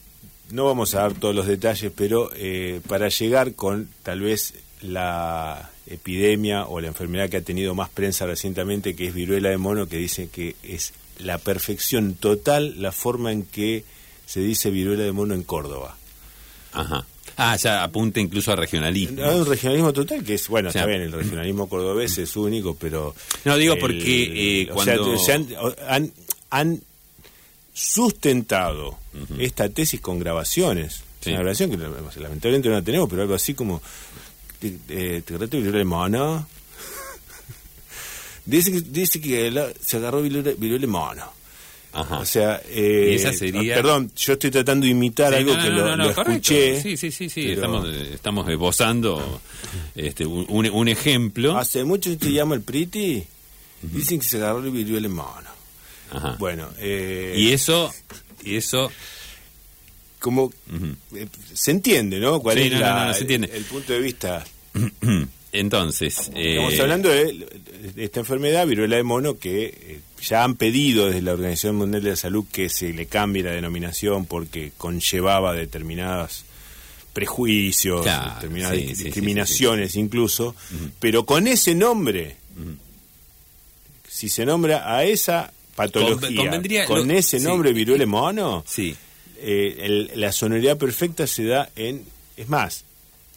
[0.52, 5.72] no vamos a dar todos los detalles, pero eh, para llegar con tal vez la
[5.88, 9.88] epidemia o la enfermedad que ha tenido más prensa recientemente, que es viruela de mono,
[9.88, 13.84] que dice que es la perfección total la forma en que
[14.26, 15.98] se dice viruela de mono en Córdoba.
[16.72, 17.06] Ajá.
[17.36, 19.24] Ah, ya apunta incluso a regionalismo.
[19.24, 23.16] Hay un regionalismo total que es, bueno, está bien, el regionalismo cordobés es único, pero...
[23.46, 25.18] No, digo porque eh, cuando...
[25.18, 25.48] se han,
[25.88, 26.12] han,
[26.50, 26.82] han
[27.80, 28.98] sustentado
[29.40, 31.02] esta tesis con grabaciones.
[31.26, 33.82] Una grabación que lamentablemente no la tenemos, pero algo así como...
[34.62, 36.48] Eh, ¿Te acuerdas de viruela de mono?
[38.46, 41.24] dice que, dice que se agarró viruela, mono.
[41.94, 42.20] Ajá.
[42.20, 45.70] O sea, eh, esa sería- perdón, yo estoy tratando de imitar Sí, algo no, que
[45.70, 46.82] no, lo, no, escuché.
[46.82, 47.42] Sí, sí, sí, sí.
[47.44, 49.42] pero- Estamos, estamos esbozando
[49.96, 51.58] este, un, ejemplo.
[51.58, 53.24] Hace mucho que te llama el Priti.
[53.82, 55.59] Dicen que se agarró el viruela de mono.
[56.12, 56.36] Ajá.
[56.40, 57.94] Bueno, eh, Y eso,
[58.44, 58.92] y eso,
[60.20, 60.52] como
[61.16, 62.40] eh, se entiende, ¿no?
[62.42, 63.50] ¿Cuál Sí, es no, la- no, no, se entiende.
[63.54, 64.46] El, punto de vista?
[65.52, 67.48] entonces, eh, Estamos hablando de,
[67.96, 72.04] de esta enfermedad, viruela de mono, que eh, ya han pedido desde la Organización Mundial
[72.04, 76.44] de la Salud que se le cambie la denominación porque conllevaba determinados
[77.14, 80.56] prejuicios, Claro, determinadas sí, sí, sí, discriminaciones incluso,
[81.00, 82.36] pero con ese nombre,
[84.08, 85.52] si se nombra a esa
[85.88, 87.46] patología, convendría con ese sí.
[87.46, 88.96] nombre viruela de mono, sí,
[89.40, 92.04] eh, el- la sonoridad perfecta se da en...
[92.38, 92.86] Es más,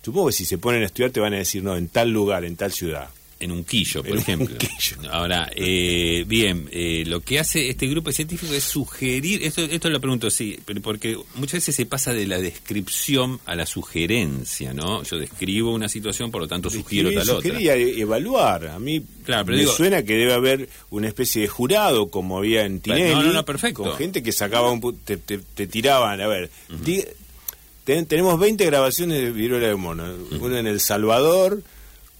[0.03, 2.45] supongo que si se ponen a estudiar te van a decir, no, en tal lugar,
[2.45, 3.09] en tal ciudad.
[3.43, 4.59] En un quillo, por En un ejemplo.
[4.59, 4.97] quillo.
[5.13, 10.01] Ahora, eh, bien, eh, lo que hace este grupo científico es sugerir, esto, esto lo
[10.01, 15.03] pregunto, sí, pero porque muchas veces se pasa de la descripción a la sugerencia, ¿no?
[15.03, 17.61] Yo describo una situación, por lo tanto sugiero tal otra.
[17.61, 17.69] y
[18.01, 18.69] evaluar.
[18.69, 22.39] A mí Claro, pero me digo- suena que debe haber una especie de jurado, como
[22.39, 23.83] había en Tinelli, no, no, no, perfecto.
[23.83, 24.97] con gente que sacaba un...
[25.05, 26.51] Te, te- te tiraban, a ver,
[27.85, 30.05] ten- tenemos 20 grabaciones de viruela de mono.
[30.41, 31.63] Una en El Salvador...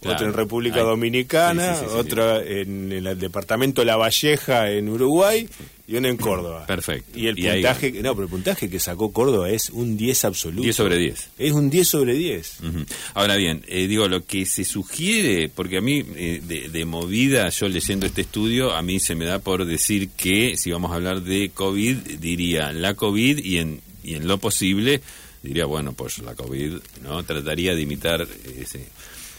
[0.03, 0.17] Claro.
[0.17, 0.85] Otra en República Ay.
[0.87, 5.49] Dominicana, Sí, sí, sí, sí, otra en el departamento La Valleja en Uruguay
[5.87, 6.67] y una en Córdoba.
[6.67, 7.17] Perfecto.
[7.17, 10.25] Y el Y ahí puntaje, no, pero el puntaje que sacó Córdoba es un 10
[10.25, 10.63] absoluto.
[10.65, 11.29] 10 sobre 10.
[11.39, 12.59] Es un 10 sobre 10.
[12.63, 12.85] Ujú.
[13.15, 17.49] Ahora bien, eh, digo, lo que se sugiere, porque a mí, eh, de, de movida,
[17.51, 20.97] yo leyendo este estudio, a mí se me da por decir que, si vamos a
[20.97, 25.01] hablar de COVID, diría la COVID y en, y en lo posible,
[25.45, 27.23] diría, bueno, pues la COVID, ¿no?
[27.23, 28.27] Trataría de imitar
[28.59, 28.87] ese...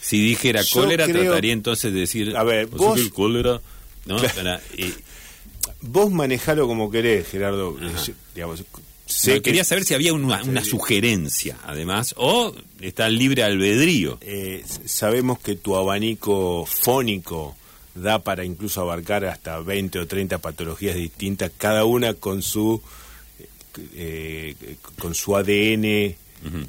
[0.05, 2.35] Si dijera Yo cólera, creo- trataría entonces de decir...
[2.35, 3.61] A ver, "O sea vos- el cólera,
[4.05, 4.17] ¿no?
[4.17, 4.33] Claro.
[4.35, 4.93] Para, eh,
[5.81, 7.77] Vos manejalo como querés, Gerardo.
[7.81, 8.63] Eh, digamos,
[9.05, 14.17] sé no, que- quería saber si había una, una sugerencia, además, o está libre albedrío.
[14.21, 17.55] eh, sabemos que tu abanico fónico
[17.95, 22.81] da para incluso abarcar hasta 20 o 30 patologías distintas, cada una con su
[23.95, 24.55] eh,
[24.99, 25.81] con su ADN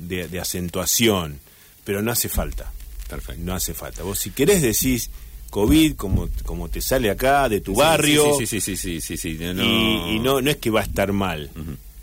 [0.00, 1.38] de, de acentuación,
[1.84, 2.72] pero no hace falta.
[3.14, 3.42] Perfecto.
[3.44, 4.02] No hace falta.
[4.02, 5.10] Vos si querés decís
[5.50, 9.16] COVID como, como te sale acá de tu Sí, barrio Sí, sí, sí, sí, sí,
[9.16, 11.50] sí, sí, no, y, y no, no es que va a estar mal.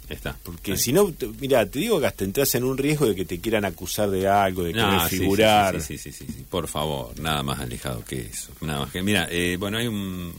[0.07, 0.37] Está.
[0.43, 3.39] Porque si no, mira, te digo que hasta entras en un riesgo de que te
[3.39, 5.81] quieran acusar de algo, de No, querer sí, sí, figurar.
[5.81, 8.49] Sí, sí, sí, sí, sí, por favor, nada más alejado que eso.
[8.61, 10.33] Nada más que, mira, eh, bueno, hay un,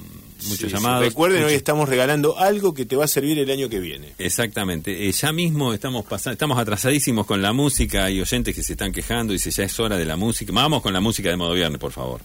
[0.47, 1.05] muchos Sí, llamados.
[1.05, 4.13] Recuerden, hoy estamos regalando algo que te va a servir el año que viene.
[4.19, 8.73] Exactamente, Eh, ya mismo estamos pasando, estamos atrasadísimos con la música, hay oyentes que se
[8.73, 10.53] están quejando, dice ya es hora de la música.
[10.53, 12.21] Vamos con la música de modo viernes, por favor.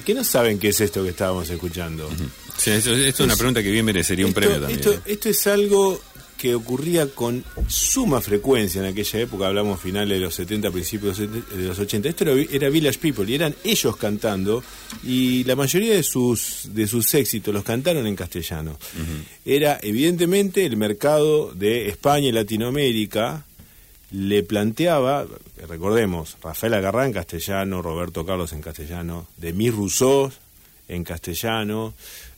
[0.00, 2.08] ¿A qué no saben qué es esto que estábamos escuchando?
[2.56, 4.78] Sí, esto, esto es una pregunta que bien merecería un Esto- premio también.
[4.80, 5.00] Esto, ¿eh?
[5.06, 6.00] esto es algo
[6.38, 11.28] que ocurría con suma frecuencia en aquella época, hablamos finales de los 70, principios de
[11.54, 12.08] los 80.
[12.08, 14.64] Esto era, era Village People y eran ellos cantando
[15.04, 18.78] y la mayoría de sus, de sus éxitos los cantaron en castellano.
[19.44, 23.44] Era evidentemente el mercado de España y Latinoamérica
[24.12, 25.26] le planteaba,
[25.68, 30.30] recordemos, Rafael Agarrá en castellano, Roberto Carlos en castellano, Demis Rousseau
[30.88, 31.94] en castellano,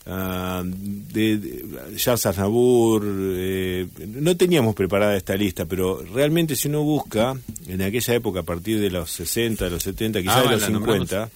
[0.07, 6.83] ah, de, de Charles Aznavour, eh, no teníamos preparada esta lista, pero realmente si uno
[6.83, 7.35] busca,
[7.66, 10.68] en aquella época, a partir de los 60, de los 70, quizás de los la
[10.68, 11.09] nombramos.
[11.09, 11.31] 50,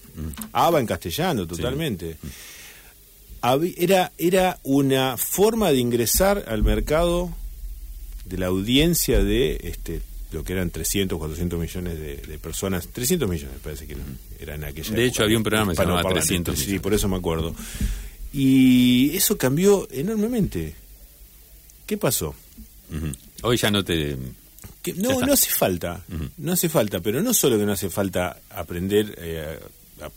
[0.53, 2.17] ABBA en castellano, totalmente.
[3.43, 7.31] Habi- Era, era una forma de ingresar al mercado
[8.25, 13.29] de la audiencia de este lo que eran 300, 400 millones de, de personas, 300
[13.29, 14.03] millones parece que no,
[14.41, 16.83] era en aquella De hecho, había un programa que se llamaba hispanoparlante, 300 Sí, millones.
[16.83, 17.55] por eso me acuerdo.
[18.33, 20.75] Y eso cambió enormemente.
[21.87, 22.35] ¿Qué pasó?
[23.43, 24.17] Hoy ya no te...
[24.83, 26.05] Que no, no hace falta,
[26.39, 29.59] no hace falta, pero no solo que no hace falta aprender, eh,
[30.01, 30.11] a-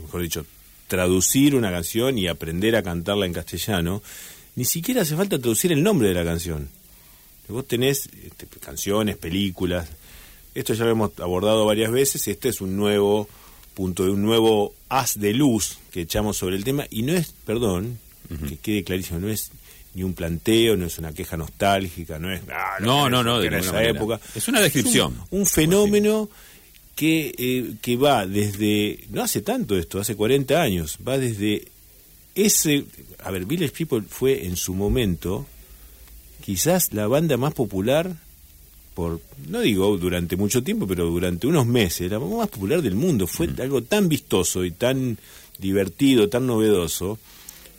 [0.00, 0.46] mejor dicho,
[0.88, 4.02] traducir una canción y aprender a cantarla en castellano,
[4.56, 6.68] ni siquiera hace falta traducir el nombre de la canción.
[7.52, 9.88] Vos tenés este, canciones, películas,
[10.54, 13.28] esto ya lo hemos abordado varias veces, este es un nuevo
[13.74, 17.98] punto, un nuevo haz de luz que echamos sobre el tema y no es, perdón,
[18.48, 19.50] que quede clarísimo, no es
[19.94, 22.40] ni un planteo, no es una queja nostálgica, no es...
[22.50, 23.90] "Ah, No, no, no, de esa manera.
[23.90, 24.20] época.
[24.34, 25.14] Es una descripción.
[25.30, 26.30] un, un fenómeno
[26.94, 31.66] que, eh, que va desde, no hace tanto esto, hace 40 años, va desde
[32.34, 32.84] ese,
[33.22, 35.46] a ver, Village People fue en su momento
[36.44, 38.14] quizás la banda más popular
[38.94, 43.26] por, no digo durante mucho tiempo, pero durante unos meses, la más popular del mundo,
[43.26, 45.16] fue algo tan vistoso y tan
[45.58, 47.18] divertido, tan novedoso,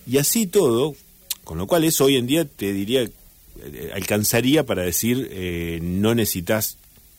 [0.07, 0.95] y así todo,
[1.43, 6.15] con lo cual eso hoy en día te diría, eh, alcanzaría para decir, eh, no
[6.15, 6.77] necesitas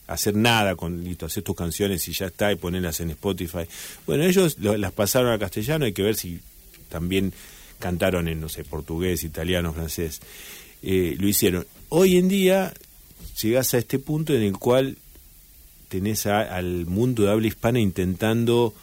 [0.09, 3.63] hacer nada con listo, hacer tus canciones y ya está y ponerlas en Spotify.
[4.07, 6.41] Bueno, ellos lo- las pasaron a castellano, hay que ver si
[6.89, 7.33] también
[7.79, 10.21] cantaron en, no sé, portugués, italiano, francés.
[10.87, 11.67] Eh, lo hicieron.
[11.89, 12.73] Hoy en día
[13.43, 14.97] llegás a este punto en el cual
[15.89, 18.75] tenés a- al mundo de habla hispana intentando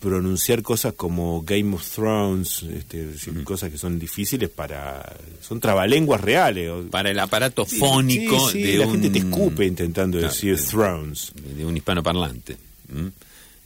[0.00, 5.16] pronunciar cosas como Game of Thrones, este, es decir, cosas que son difíciles para...
[5.40, 6.70] son trabalenguas reales.
[6.90, 8.92] Para el aparato fónico sí, sí, de la un...
[8.92, 11.32] gente te escupe intentando decir de- Thrones.
[11.56, 12.56] de un hispanoparlante.
[12.94, 13.10] ¿m?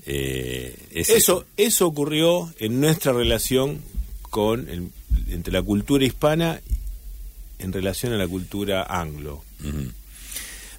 [0.07, 3.81] Eh, es Eso, eso ocurrió en nuestra relación
[4.31, 4.89] con el-
[5.31, 6.61] entre la cultura hispana
[7.61, 9.45] en relación a la cultura anglo.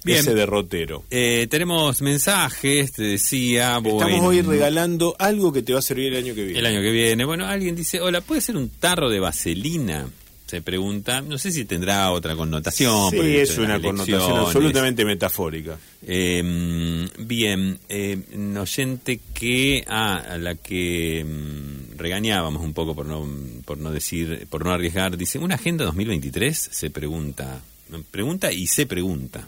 [0.04, 0.18] Bien.
[0.18, 1.04] Ese derrotero.
[1.10, 3.76] Eh, tenemos mensajes, te decía.
[3.76, 6.58] Estamos bueno, hoy regalando algo que te va a servir el año que viene.
[6.58, 7.24] El año que viene.
[7.24, 10.08] Bueno, alguien dice, hola, ¿puede ser un tarro de vaselina?
[10.46, 11.22] Se pregunta.
[11.22, 13.10] No sé si tendrá otra connotación.
[13.10, 14.46] Sí, es una connotación elecciones.
[14.46, 15.78] absolutamente metafórica.
[16.04, 18.18] Eh, bien, eh,
[18.58, 23.26] oyente que ah, a la que mm, regañábamos un poco por no
[23.64, 25.16] por no decir por no arriesgar.
[25.16, 27.62] Dice una agenda 2023 se pregunta.
[28.10, 29.46] Pregunta y se pregunta.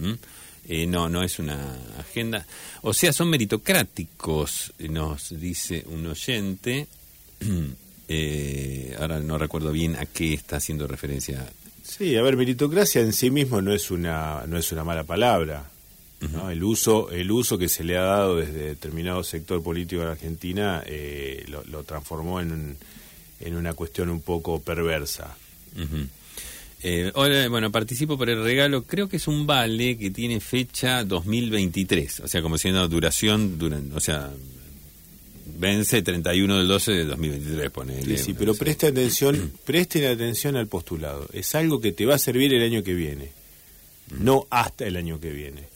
[0.00, 0.16] ¿m?
[0.68, 2.46] Eh, no no es una agenda.
[2.82, 6.86] O sea son meritocráticos nos dice un oyente.
[8.12, 11.46] Eh, ahora no recuerdo bien a qué está haciendo referencia.
[11.84, 15.70] Sí, a ver, meritocracia en sí mismo no es una no es una mala palabra.
[16.32, 16.50] ¿No?
[16.50, 20.82] El uso el uso que se le ha dado desde determinado sector político en Argentina
[20.86, 22.76] eh, lo, lo transformó en, un-
[23.40, 25.34] en una cuestión un poco perversa.
[25.76, 26.06] Ujú.
[26.82, 28.84] Eh, hola, bueno, participo por el regalo.
[28.84, 32.20] Creo que es un vale que tiene fecha 2023.
[32.20, 34.30] O sea, como siendo duración, durante, o sea,
[35.58, 38.16] vence 31 del 12 de 2023, ponele.
[38.18, 41.28] Sí, sí, pero presta atención, presten atención al postulado.
[41.32, 43.30] Es algo que te va a servir el año que viene,
[44.18, 45.69] no hasta el año que viene.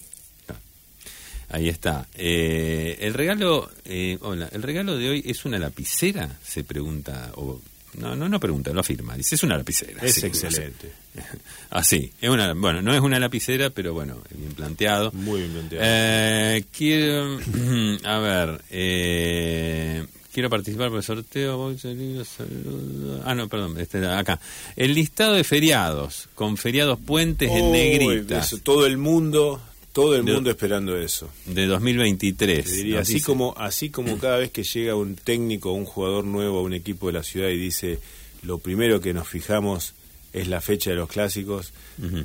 [1.55, 2.05] Ahí está.
[2.17, 7.61] Eh, el regalo, eh, hola, el regalo de hoy es una lapicera, se pregunta, o
[7.97, 9.17] no, no, no pregunta, lo afirma.
[9.17, 10.03] Dice, es una lapicera.
[10.03, 10.91] Es sí, excelente.
[11.71, 15.13] Así, es una, bueno, no es una lapicera, pero bueno, bien planteado.
[15.13, 15.85] Muy bien planteado.
[15.87, 17.39] Eh, quiero,
[18.03, 21.73] a ver, eh, quiero participar por el sorteo.
[21.79, 23.23] saludo.
[23.25, 24.41] Ah, no, perdón, este, acá.
[24.75, 29.63] El listado de feriados, con feriados puentes en negrita, todo el mundo,
[29.95, 31.31] todo el De- mundo esperando eso.
[31.47, 32.65] de 2023.
[32.67, 36.25] Te diría, así como así como cada vez que llega un técnico o un jugador
[36.25, 37.99] nuevo a un equipo de la ciudad y dice
[38.43, 39.95] lo primero que nos fijamos
[40.35, 41.73] es la fecha de los clásicos,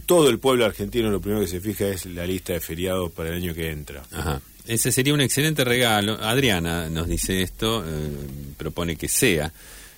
[0.08, 3.30] todo el pueblo argentino lo primero que se fija es la lista de feriados para
[3.30, 4.04] el año que entra.
[4.12, 4.42] Ajá.
[4.66, 6.14] Ese sería un excelente regalo.
[6.22, 8.10] Adriana nos dice esto, eh,
[8.58, 9.54] propone que sea.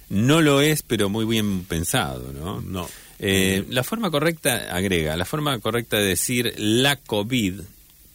[0.09, 2.59] No lo es, pero muy bien pensado, ¿no?
[2.61, 2.87] No.
[3.23, 7.61] Eh, la forma correcta, agrega, la forma correcta de decir la COVID,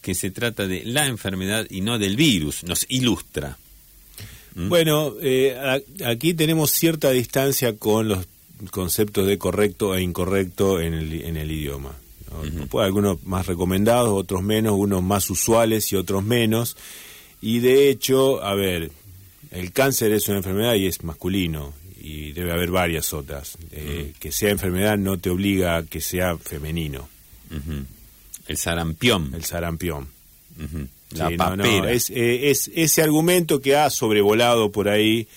[0.02, 3.56] que se trata de la enfermedad y no del virus, nos ilustra.
[4.56, 4.68] ¿Mm?
[4.68, 8.26] Bueno, eh, a- aquí tenemos cierta distancia con los
[8.70, 11.92] conceptos de correcto e incorrecto en el, en el idioma.
[12.52, 12.66] ¿no?
[12.66, 16.76] Pues algunos más recomendados, otros menos, unos más usuales y otros menos.
[17.40, 18.90] Y de hecho, a ver,
[19.52, 21.72] el cáncer es una enfermedad y es masculino.
[21.98, 23.56] Y debe haber varias otras.
[23.72, 27.08] Eh, Que sea enfermedad no te obliga a que sea femenino.
[28.46, 29.32] El sarampión.
[29.34, 30.08] El sarampión.
[31.10, 31.92] La Sí, no, no, papera.
[31.92, 35.28] es, eh, es ese argumento que ha sobrevolado por ahí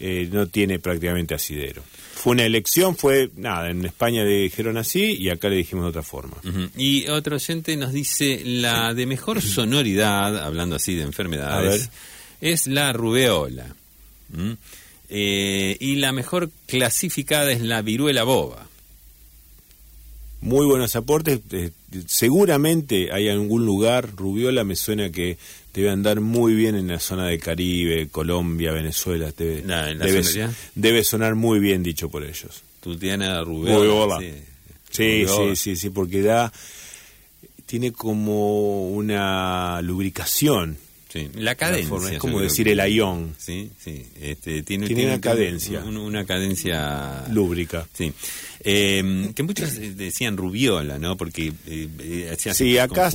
[0.00, 1.82] eh, no tiene prácticamente asidero.
[2.14, 5.88] Fue una elección, fue nada, en España le dijeron así y acá le dijimos de
[5.90, 6.36] otra forma.
[6.76, 11.90] Y otro oyente nos dice la de mejor sonoridad, hablando así de enfermedades,
[12.40, 13.74] es la rubeola.
[14.30, 14.52] ¿Mm?
[15.08, 18.66] Eh, y la mejor clasificada es la viruela boba.
[20.40, 21.40] Muy buenos aportes.
[21.52, 21.70] eh,
[22.06, 25.38] seguramente hay algún lugar, Rubiola me suena que
[25.72, 29.32] debe andar muy bien en la zona del Caribe, Colombia, Venezuela.
[29.36, 30.52] Debe, La- en la debe, sonoridad.
[30.74, 32.62] debe sonar muy bien dicho por ellos.
[32.80, 33.78] Tutiana rubeola.
[33.78, 34.20] Rubeola.
[34.20, 34.32] sí.
[34.90, 35.56] Sí, Rubeola.
[35.56, 36.52] sí, sí, sí, porque da,
[37.66, 40.76] tiene como una lubricación.
[41.14, 41.96] Sí, La cadencia.
[42.10, 44.04] es como decir que- el ayón, Sí, sí.
[44.20, 45.84] Este, tiene, Tiene una cadencia.
[45.84, 47.24] un- una cadencia.
[47.30, 47.86] lúbrica.
[47.92, 48.12] Sí.
[48.64, 51.16] Eh, que muchos eh, decían rubiola, ¿no?
[51.16, 53.06] Porque eh, eh, se Sí, acá,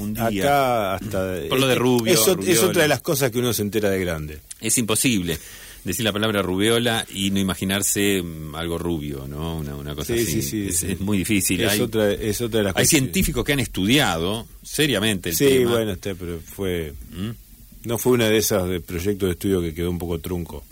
[0.93, 1.39] hasta...
[1.49, 4.39] Por lo de rubio, Es, otra de las cosas que uno se entera de grande.
[4.61, 5.37] Es imposible
[5.83, 9.57] decir la palabra rubiola y no imaginarse mm, algo rubio, ¿no?
[9.57, 10.31] Una, una cosa Sí, así.
[10.33, 10.91] sí, sí, es, sí.
[10.91, 11.59] es muy difícil.
[11.61, 15.45] Es, hay otra, es otra de las hay científicos que han estudiado seriamente el Sí,
[15.47, 15.71] tema.
[15.71, 16.93] bueno, pero fue...
[17.11, 17.29] ¿Mm?
[17.85, 20.65] No fue una de esas de proyectos de estudio que quedó un poco trunco.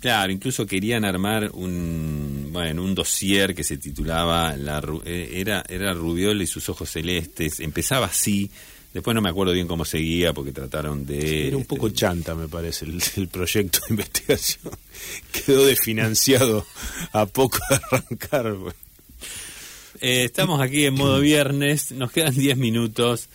[0.00, 5.92] Claro, incluso querían armar un bueno un dossier que se titulaba la eh, era era
[5.92, 7.58] Rubiola y sus ojos celestes.
[7.58, 8.48] Empezaba así,
[8.94, 12.36] después no me acuerdo bien cómo seguía porque trataron de Era un poco este, chanta,
[12.36, 14.72] me parece, el, el proyecto de investigación.
[15.32, 16.64] Quedó desfinanciado
[17.12, 18.54] a poco de arrancar.
[18.54, 18.74] güey.
[20.00, 23.28] Eh, estamos aquí en modo viernes, nos quedan 10 minutos.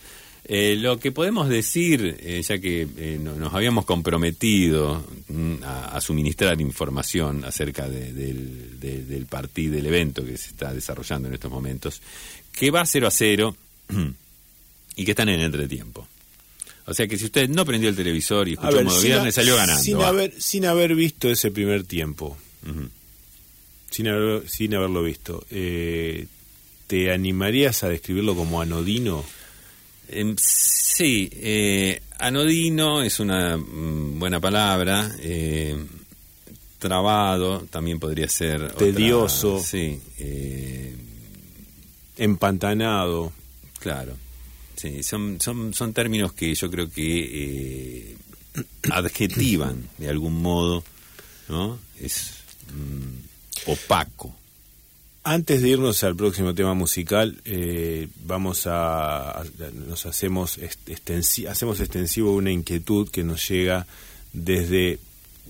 [0.50, 5.88] Eh, lo que podemos decir, eh, ya que eh, no- nos habíamos comprometido mm, a,
[5.96, 11.28] a suministrar información acerca de- del, de- del partido, del evento que se está desarrollando
[11.28, 12.00] en estos momentos,
[12.50, 13.54] que va 0 a 0
[14.96, 16.08] y que están en entretiempo.
[16.86, 19.54] O sea que si usted no prendió el televisor y escuchó ver, modo viernes, salió
[19.56, 19.82] ganando.
[19.82, 20.08] Sin va.
[20.08, 22.38] haber, sin haber visto ese primer tiempo,
[23.90, 26.26] sin, haber- sin haberlo visto, eh,
[26.86, 29.24] ¿te animarías a describirlo como anodino?
[30.10, 35.14] Em, sí, eh, anodino es una mm, buena palabra.
[35.20, 35.76] eh,
[36.78, 38.62] trabado también podría ser.
[38.62, 39.60] otra- Tedioso.
[39.60, 40.94] sí, eh,
[42.16, 43.32] Empantanado.
[43.80, 44.16] claro.
[44.76, 48.16] Sí, son, son, son términos que yo creo que eh,
[48.90, 50.84] adjetivan de algún modo,
[51.48, 51.80] ¿no?
[52.00, 52.30] Es
[52.72, 54.34] mm, opaco.
[55.30, 59.44] Antes de irnos al próximo tema musical, eh, vamos a,
[59.86, 63.86] nos hacemos extensi- hacemos extensivo una inquietud que nos llega
[64.32, 64.98] desde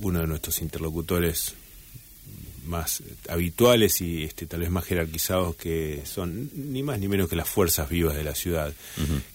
[0.01, 1.55] uno de nuestros interlocutores
[2.67, 7.37] más habituales y este, tal vez más jerarquizados que son ni más ni menos que
[7.37, 8.75] las fuerzas vivas de la ciudad,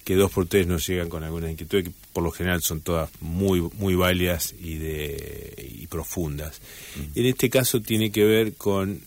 [0.04, 3.10] que dos por tres nos llegan con alguna inquietud que por lo general son todas
[3.22, 6.60] muy muy válidas y de y profundas.
[7.16, 9.00] En este caso tiene que ver con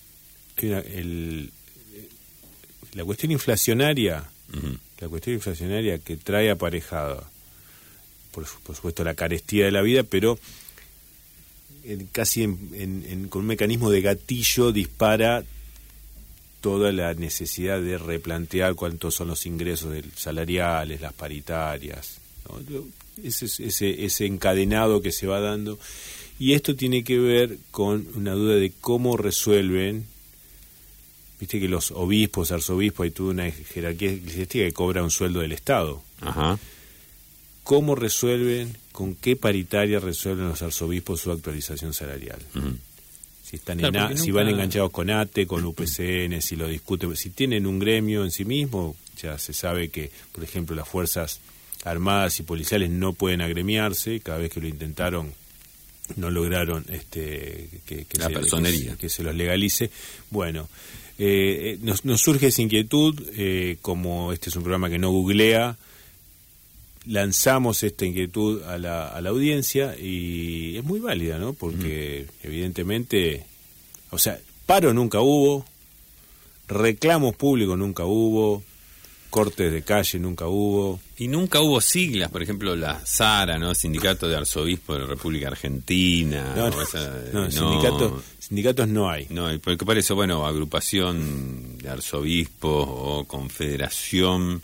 [0.63, 1.51] una- el-
[2.95, 4.25] la cuestión inflacionaria,
[5.01, 7.29] la cuestión inflacionaria que trae aparejada,
[8.33, 10.39] por, su- por supuesto, la carestía de la vida, pero
[11.85, 15.45] en- casi en- en- con un mecanismo de gatillo dispara
[16.61, 22.19] toda la necesidad de replantear cuántos son los ingresos del- salariales, las paritarias,
[23.23, 25.79] ese, ese, ese encadenado que se va dando.
[26.39, 30.07] Y esto tiene que ver con una duda de cómo resuelven
[31.39, 35.53] Viste que los obispos, arzobispos, hay toda una jerarquía eclesiástica que cobra un sueldo del
[35.53, 36.03] Estado.
[36.21, 36.59] Ajá.
[37.63, 42.39] ¿Cómo resuelven, con qué paritaria resuelven los arzobispos su actualización salarial?
[43.43, 47.15] Si están Claro, en a- si van enganchados con ATE, con UPCN, si lo discuten,
[47.17, 51.41] si tienen un gremio en sí mismo, ya se sabe que, por ejemplo, las fuerzas
[51.85, 55.33] armadas y policiales no pueden agremiarse, cada vez que lo intentaron
[56.15, 58.93] no lograron este que, que La se, personería.
[58.93, 59.91] que, que se los legalice.
[60.31, 60.69] Bueno,
[61.19, 65.11] eh, eh, nos, nos surge esa inquietud, eh, como este es un programa que no
[65.11, 65.77] googlea,
[67.07, 71.53] lanzamos esta inquietud a la, a la audiencia y es muy válida, ¿no?
[71.53, 73.45] Porque evidentemente,
[74.11, 75.65] o sea, paro nunca hubo,
[76.69, 78.63] reclamos públicos nunca hubo,
[79.31, 81.01] cortes de calle nunca hubo.
[81.19, 83.75] Y nunca hubo siglas, por ejemplo, la SARA, ¿no?
[83.75, 86.53] Sindicato de Arzobispo de la República Argentina.
[86.57, 89.27] No, o no, esa- no, no, sindicatos, sindicatos no hay.
[89.31, 94.63] No, porque por eso, bueno, agrupación de arzobispos o confederación,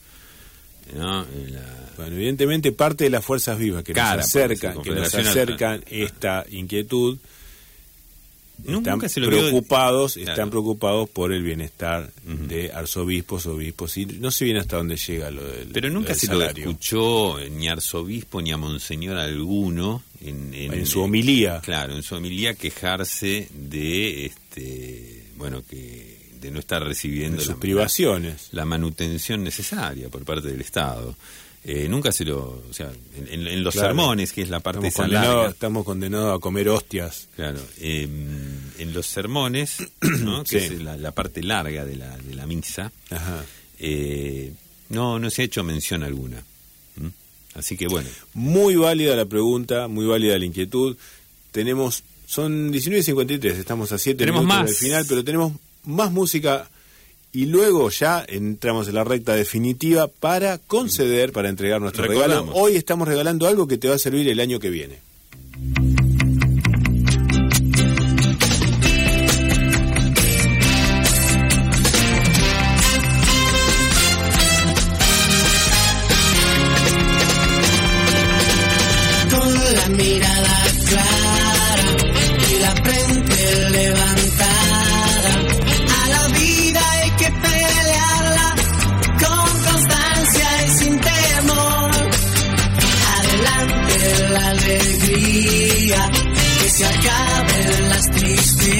[0.95, 1.21] ¿no?
[1.51, 5.85] La- Bueno, evidentemente parte de las fuerzas vivas que Cara, nos acercan, que nos acercan
[5.91, 7.19] esta inquietud,
[8.65, 10.31] Nunca están se lo preocupados, Claro.
[10.31, 15.31] están preocupados por el bienestar de arzobispos, obispos, y no sé bien hasta dónde llega
[15.33, 16.65] lo del Pero nunca del se salario.
[16.67, 21.61] lo escuchó ni arzobispo ni a monseñor alguno en, En su homilía.
[21.63, 27.55] Claro, en su homilía quejarse de, este, bueno, que de no estar recibiendo de sus
[27.55, 28.49] la- privaciones.
[28.53, 31.17] la manutención necesaria por parte del Estado.
[31.65, 32.91] Eh, nunca se lo, o sea,
[33.29, 33.89] en, los Claro.
[33.91, 37.29] sermones, que es la parte Estamos condenados, estamos condenados a comer hostias.
[37.37, 38.09] claro, eh,
[38.79, 40.43] en los sermones, ¿no?
[40.43, 40.75] que Sí.
[40.75, 43.45] es la, la parte larga de la, de la misa, Ajá.
[43.79, 44.53] eh,
[44.89, 46.43] no, no se ha hecho mención alguna.
[47.55, 50.97] Así que bueno, Muy válida la pregunta, muy válida la inquietud.
[51.51, 54.67] Tenemos, son 19.53, estamos a 7 Tenemos minutos más.
[54.71, 55.53] del final, pero tenemos
[55.85, 56.71] más música
[57.33, 62.23] y luego ya entramos en la recta definitiva para conceder, para entregar nuestro regalo.
[62.23, 62.55] Recordamos.
[62.57, 64.99] Hoy estamos regalando algo que te va a servir el año que viene.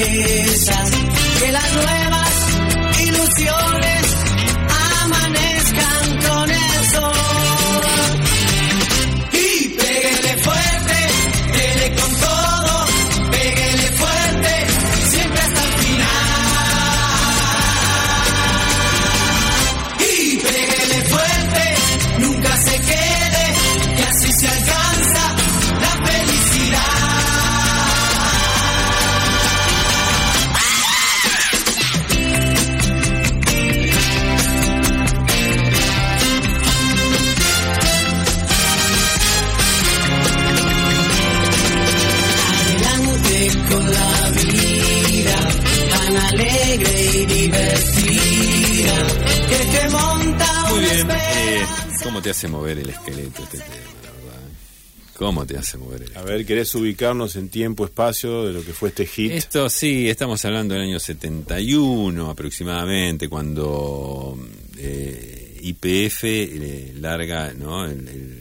[0.05, 0.42] yeah.
[55.23, 58.73] ¿Cómo te hace mover el A ver, ¿querés ubicarnos en tiempo, espacio de lo que
[58.73, 59.31] fue este hit?
[59.31, 64.37] Esto sí, estamos hablando del año 71 aproximadamente, cuando
[64.77, 67.85] eh, IPF eh, larga ¿no?
[67.85, 68.39] el, el-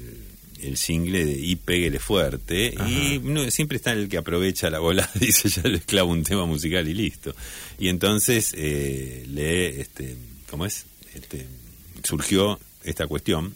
[0.62, 5.11] el single de Y Péguele Fuerte, y no, siempre está el que aprovecha la bola,
[5.20, 7.35] dice ya le clavo un tema musical y listo.
[7.80, 10.16] Y entonces eh, le, este,
[10.49, 10.85] ¿cómo es?
[11.16, 11.47] Este,
[12.05, 13.55] surgió esta cuestión.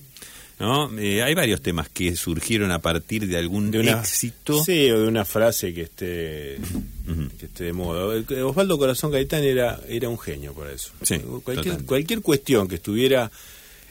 [0.58, 0.98] ¿No?
[0.98, 4.62] Eh, hay varios temas que surgieron a partir de algún de una, éxito.
[4.62, 6.58] Sí, o de una frase que esté,
[7.38, 8.22] que esté de moda.
[8.44, 10.90] Osvaldo Corazón Gaitán era, era un genio para eso.
[11.02, 13.30] Sí, cualquier, cualquier cuestión que estuviera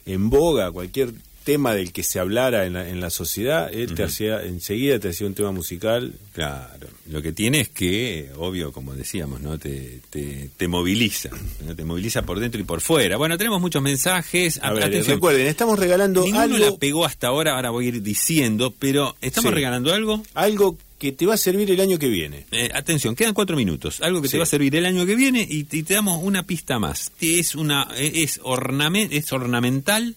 [0.06, 1.14] en boga, cualquier
[1.46, 5.10] tema del que se hablara en la, en la sociedad, él te hacía, enseguida te
[5.10, 6.14] hacía un tema musical.
[6.34, 9.58] Claro, lo que tiene es que, obvio, como decíamos, ¿no?
[9.58, 11.30] Te, te, te moviliza,
[11.66, 11.74] ¿no?
[11.76, 13.16] te moviliza por dentro y por fuera.
[13.16, 14.60] Bueno, tenemos muchos mensajes.
[14.62, 18.02] A ver, recuerden, estamos regalando ninguno algo, la pegó hasta ahora, ahora voy a ir
[18.02, 19.56] diciendo, pero estamos Sí.
[19.56, 20.22] regalando algo.
[20.34, 22.46] algo que te va a servir el año que viene.
[22.52, 24.02] Eh, atención, quedan cuatro minutos.
[24.02, 24.32] Algo que Sí.
[24.34, 27.12] te va a servir el año que viene y, y te damos una pista más.
[27.22, 30.16] Es una es ornamen- es ornamental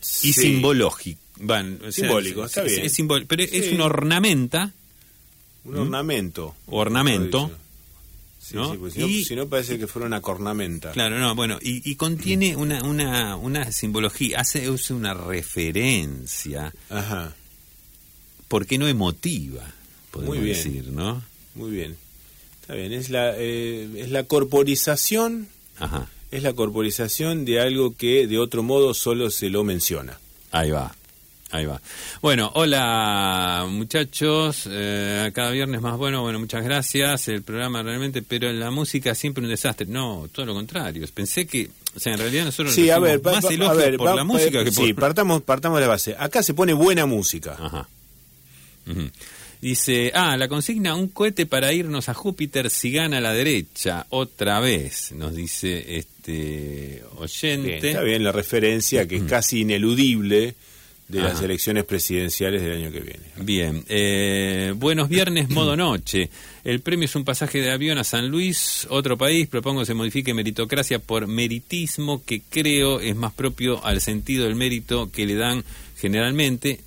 [0.00, 0.32] y Sí.
[0.32, 1.20] simbológico.
[1.40, 2.86] O sea, Simbólico, es- está es- bien.
[2.86, 4.72] es simbol- pero es una ornamenta,
[5.64, 6.54] Un ornamento.
[6.66, 7.50] ornamento.
[8.40, 8.72] Sí, ¿no?
[8.72, 10.90] sí, porque si, no, Y- si no parece que fuera una cornamenta.
[10.92, 17.34] Claro, no, bueno, y, y contiene una, una, una simbología, hace usa una referencia, Ajá,
[18.48, 19.70] ¿por qué no emotiva?
[20.10, 20.56] Podemos Muy bien.
[20.56, 21.22] decir, ¿no?
[21.54, 21.96] muy bien.
[22.62, 28.26] Está bien, es la, eh, es la corporización, Ajá, es la corporización de algo que
[28.26, 30.18] de otro modo solo se lo menciona.
[30.52, 30.94] ahí va,
[31.50, 31.80] ahí va.
[32.20, 38.52] Bueno, hola muchachos, eh, cada viernes más bueno, bueno, muchas gracias, el programa realmente, pero
[38.52, 39.86] la música siempre un desastre.
[39.86, 43.44] No, todo lo contrario, pensé que O sea, en realidad nosotros Sí, a ver, más
[43.44, 44.84] pa- elogios a ver, por la música que por...
[44.86, 46.14] Sí, partamos, partamos de la base.
[46.18, 47.56] Acá se pone buena música.
[47.58, 47.88] Ajá.
[49.60, 54.60] Dice, ah, la consigna, un cohete para irnos a Júpiter si gana la derecha, otra
[54.60, 57.66] vez, nos dice este oyente.
[57.66, 60.54] Bien, está bien la referencia que es casi ineludible
[61.08, 63.24] de las elecciones presidenciales del año que viene.
[63.38, 66.28] Bien, eh, buenos viernes, modo noche.
[66.64, 69.48] El premio es un pasaje de avión a San Luis, otro país.
[69.48, 75.10] Propongo se modifique meritocracia por meritismo, que creo es más propio al sentido del mérito
[75.10, 75.64] que le dan
[75.96, 76.80] generalmente.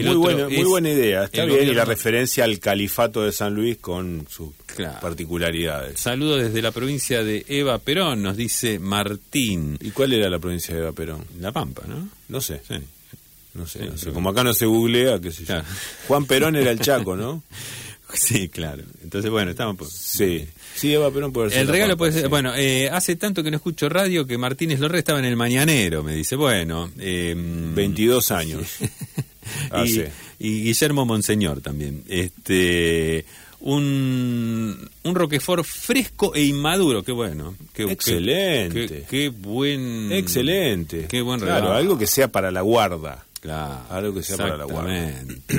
[0.00, 3.54] El muy, buena, muy buena idea, está bien, y la referencia al califato de San
[3.54, 5.00] Luis con sus Claro.
[5.00, 5.98] particularidades.
[6.00, 9.78] Saludo desde la provincia de Eva Perón, nos dice Martín.
[9.80, 11.24] ¿Y cuál era la provincia de Eva Perón?
[11.40, 12.08] La Pampa, ¿no?
[12.28, 12.74] No sé, Sí.
[13.54, 14.10] no sé, Sí, no sé.
[14.12, 15.46] Como acá no se googlea, qué sé yo.
[15.46, 15.64] Claro.
[16.08, 17.42] Juan Perón era el Chaco, ¿no?
[18.14, 18.84] Sí, claro.
[19.02, 19.76] Entonces, bueno, estamos...
[19.76, 20.46] por- Sí.
[20.76, 21.62] Sí, Eva Perón puede ser.
[21.62, 22.28] El regalo Pampa, puede ser, sí.
[22.28, 26.04] bueno, eh, hace tanto que no escucho radio que Martínez Lorre estaba en el mañanero,
[26.04, 28.62] me dice, bueno, eh, 22 años.
[29.72, 30.12] y, hace.
[30.38, 32.02] y Guillermo Monseñor también.
[32.08, 33.24] Este
[33.60, 37.56] un, un Roquefort fresco e inmaduro, qué bueno.
[37.72, 38.86] Qué, Excelente.
[38.86, 41.06] Qué, qué buen Excelente.
[41.08, 41.74] Qué buen Claro, regalo.
[41.76, 43.24] algo que sea para la guarda.
[43.40, 45.14] Claro, Algo que sea para la guarda.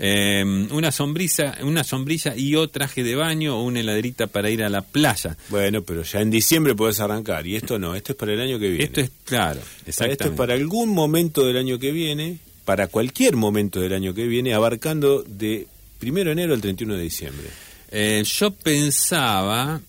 [0.00, 4.62] Eh, una sombrilla, una sombrilla y o traje de baño o una heladerita para ir
[4.62, 5.36] a la playa.
[5.48, 7.44] Bueno, pero ya en diciembre podés arrancar.
[7.48, 8.84] Y esto no, esto es para el año que viene.
[8.84, 10.12] Esto es claro, exactamente.
[10.22, 12.38] Esto es para algún momento del año que viene,
[12.68, 15.66] para cualquier momento del año que viene, abarcando de
[15.98, 17.46] primero de enero al 31 de diciembre.
[17.90, 19.80] Eh, yo pensaba,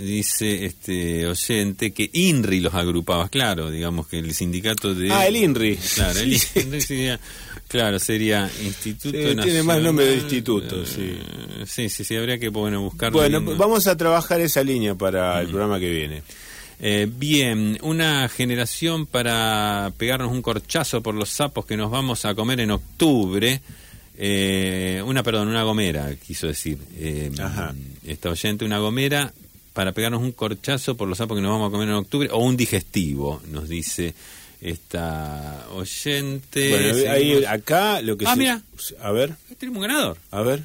[0.00, 5.10] dice este oyente, que INRI los agrupaba, claro, digamos que el sindicato de...
[5.10, 5.76] Ah, el INRI.
[5.96, 6.60] Claro, el Sí.
[6.60, 7.18] INRI sería,
[7.66, 9.64] claro, sería Instituto Sí, tiene Nacional...
[9.64, 11.00] más nombre de instituto, sí.
[11.18, 13.10] Eh, sí, sí, sí, habría que bueno, buscar...
[13.10, 15.40] Bueno, vamos a trabajar esa línea para Mm.
[15.40, 16.22] el programa que viene.
[16.80, 22.34] Eh, bien, una generación para pegarnos un corchazo por los sapos que nos vamos a
[22.34, 23.60] comer en octubre.
[24.16, 26.78] Eh, una, perdón, una gomera, quiso decir.
[26.96, 27.74] Eh, Ajá.
[28.06, 29.32] Esta oyente, una gomera
[29.72, 32.28] para pegarnos un corchazo por los sapos que nos vamos a comer en octubre.
[32.32, 34.14] O un digestivo, nos dice
[34.60, 36.70] esta oyente.
[36.70, 38.62] Bueno, ahí, acá lo que Ah, se- mira.
[39.02, 40.18] A ver, Tenemos un ganador.
[40.30, 40.62] a ver,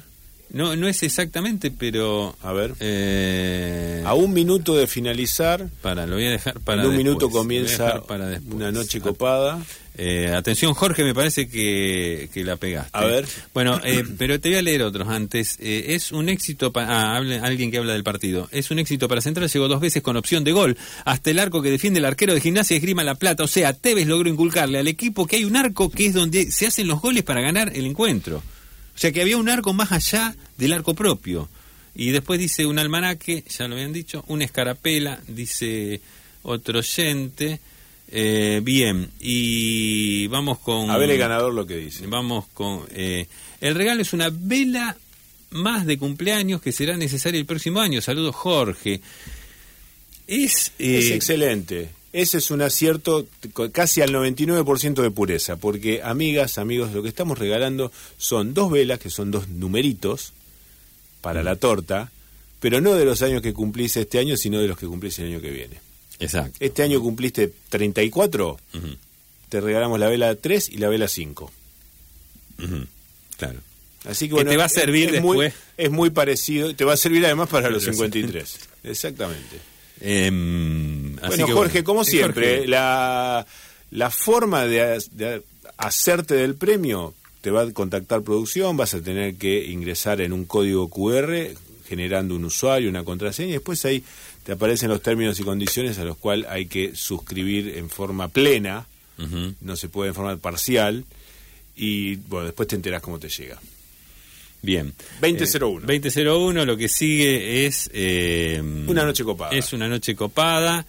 [0.54, 2.34] No, no es exactamente, pero...
[2.42, 2.74] a ver.
[2.80, 7.04] eh, A un minuto de finalizar, para, lo voy a dejar para en un después.
[7.06, 8.54] minuto comienza para después.
[8.54, 9.62] una noche Ah, copada.
[9.96, 12.90] Eh, atención, Jorge, me parece que, que la pegaste.
[12.92, 13.26] A ver.
[13.52, 15.56] Bueno, eh, pero te voy a leer otros antes.
[15.60, 17.14] Eh, es un éxito para.
[17.14, 18.48] Ah, hable- alguien que habla del partido.
[18.50, 19.48] Es un éxito para Central.
[19.48, 20.76] Llegó dos veces con opción de gol.
[21.04, 23.44] Hasta el arco que defiende el arquero de gimnasia esgrima La Plata.
[23.44, 26.66] O sea, Tevez logró inculcarle al equipo que hay un arco que es donde se
[26.66, 28.42] hacen los goles para ganar el encuentro.
[28.94, 31.48] O sea, que había un arco más allá del arco propio.
[31.94, 36.00] Y después dice un almanaque, ya lo habían dicho, una escarapela, dice
[36.42, 37.60] otro oyente.
[38.08, 40.90] Eh, bien, y vamos con...
[40.90, 42.06] A ver el ganador lo que dice.
[42.06, 42.86] Vamos con...
[42.90, 43.26] eh,
[43.60, 44.96] el regalo es una vela
[45.50, 48.00] más de cumpleaños que será necesaria el próximo año.
[48.00, 49.00] Saludos, Jorge.
[50.26, 50.72] Es...
[50.78, 51.90] eh, Es excelente.
[52.14, 53.26] Ese es un acierto
[53.72, 59.00] casi al 99% de pureza, porque amigas, amigos, lo que estamos regalando son dos velas,
[59.00, 60.32] que son dos numeritos
[61.20, 61.44] para Mm.
[61.44, 62.12] la torta,
[62.60, 65.26] pero no de los años que cumplís este año, sino de los que cumplís el
[65.26, 65.80] año que viene.
[66.20, 66.56] Exacto.
[66.60, 68.86] Este año cumpliste 34, Ujú,
[69.48, 71.50] te regalamos la vela 3 y la vela 5.
[72.62, 72.86] ujú,
[73.38, 73.58] Claro.
[74.04, 75.54] Así que Que bueno, te va a servir es muy, después.
[75.78, 78.58] es muy parecido, te va a servir además para los Pero 53.
[78.84, 79.56] Exactamente.
[81.22, 82.68] Así Bueno, que Jorge, como siempre, Jorge.
[82.68, 83.46] la,
[83.90, 85.42] la forma de, de
[85.78, 90.44] hacerte del premio te va a contactar producción, vas a tener que ingresar en un
[90.44, 91.50] código QR
[91.86, 94.02] generando un usuario, una contraseña, y después ahí
[94.44, 98.86] te aparecen los términos y condiciones a los cuales hay que suscribir en forma plena,
[99.60, 101.04] no se puede en forma parcial,
[101.76, 103.60] y bueno, después te enterás cómo te llega.
[104.64, 104.92] Bien.
[105.20, 105.86] 2001.
[105.92, 107.90] Eh, 2001, lo que sigue es...
[107.92, 109.50] eh, Una noche copada.
[109.52, 110.84] Es una noche copada.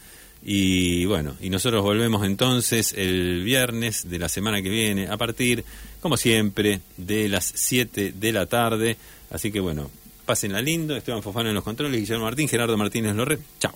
[0.47, 5.63] Y bueno, y nosotros volvemos entonces el viernes de la semana que viene a partir,
[6.01, 8.95] como siempre, de las 7 de la tarde.
[9.31, 9.89] Así que bueno,
[10.25, 10.95] pásenla lindo.
[10.95, 13.39] Esteban Fofano en los controles, Guillermo Martín, Gerardo Martínez Lorre.
[13.59, 13.73] Chao.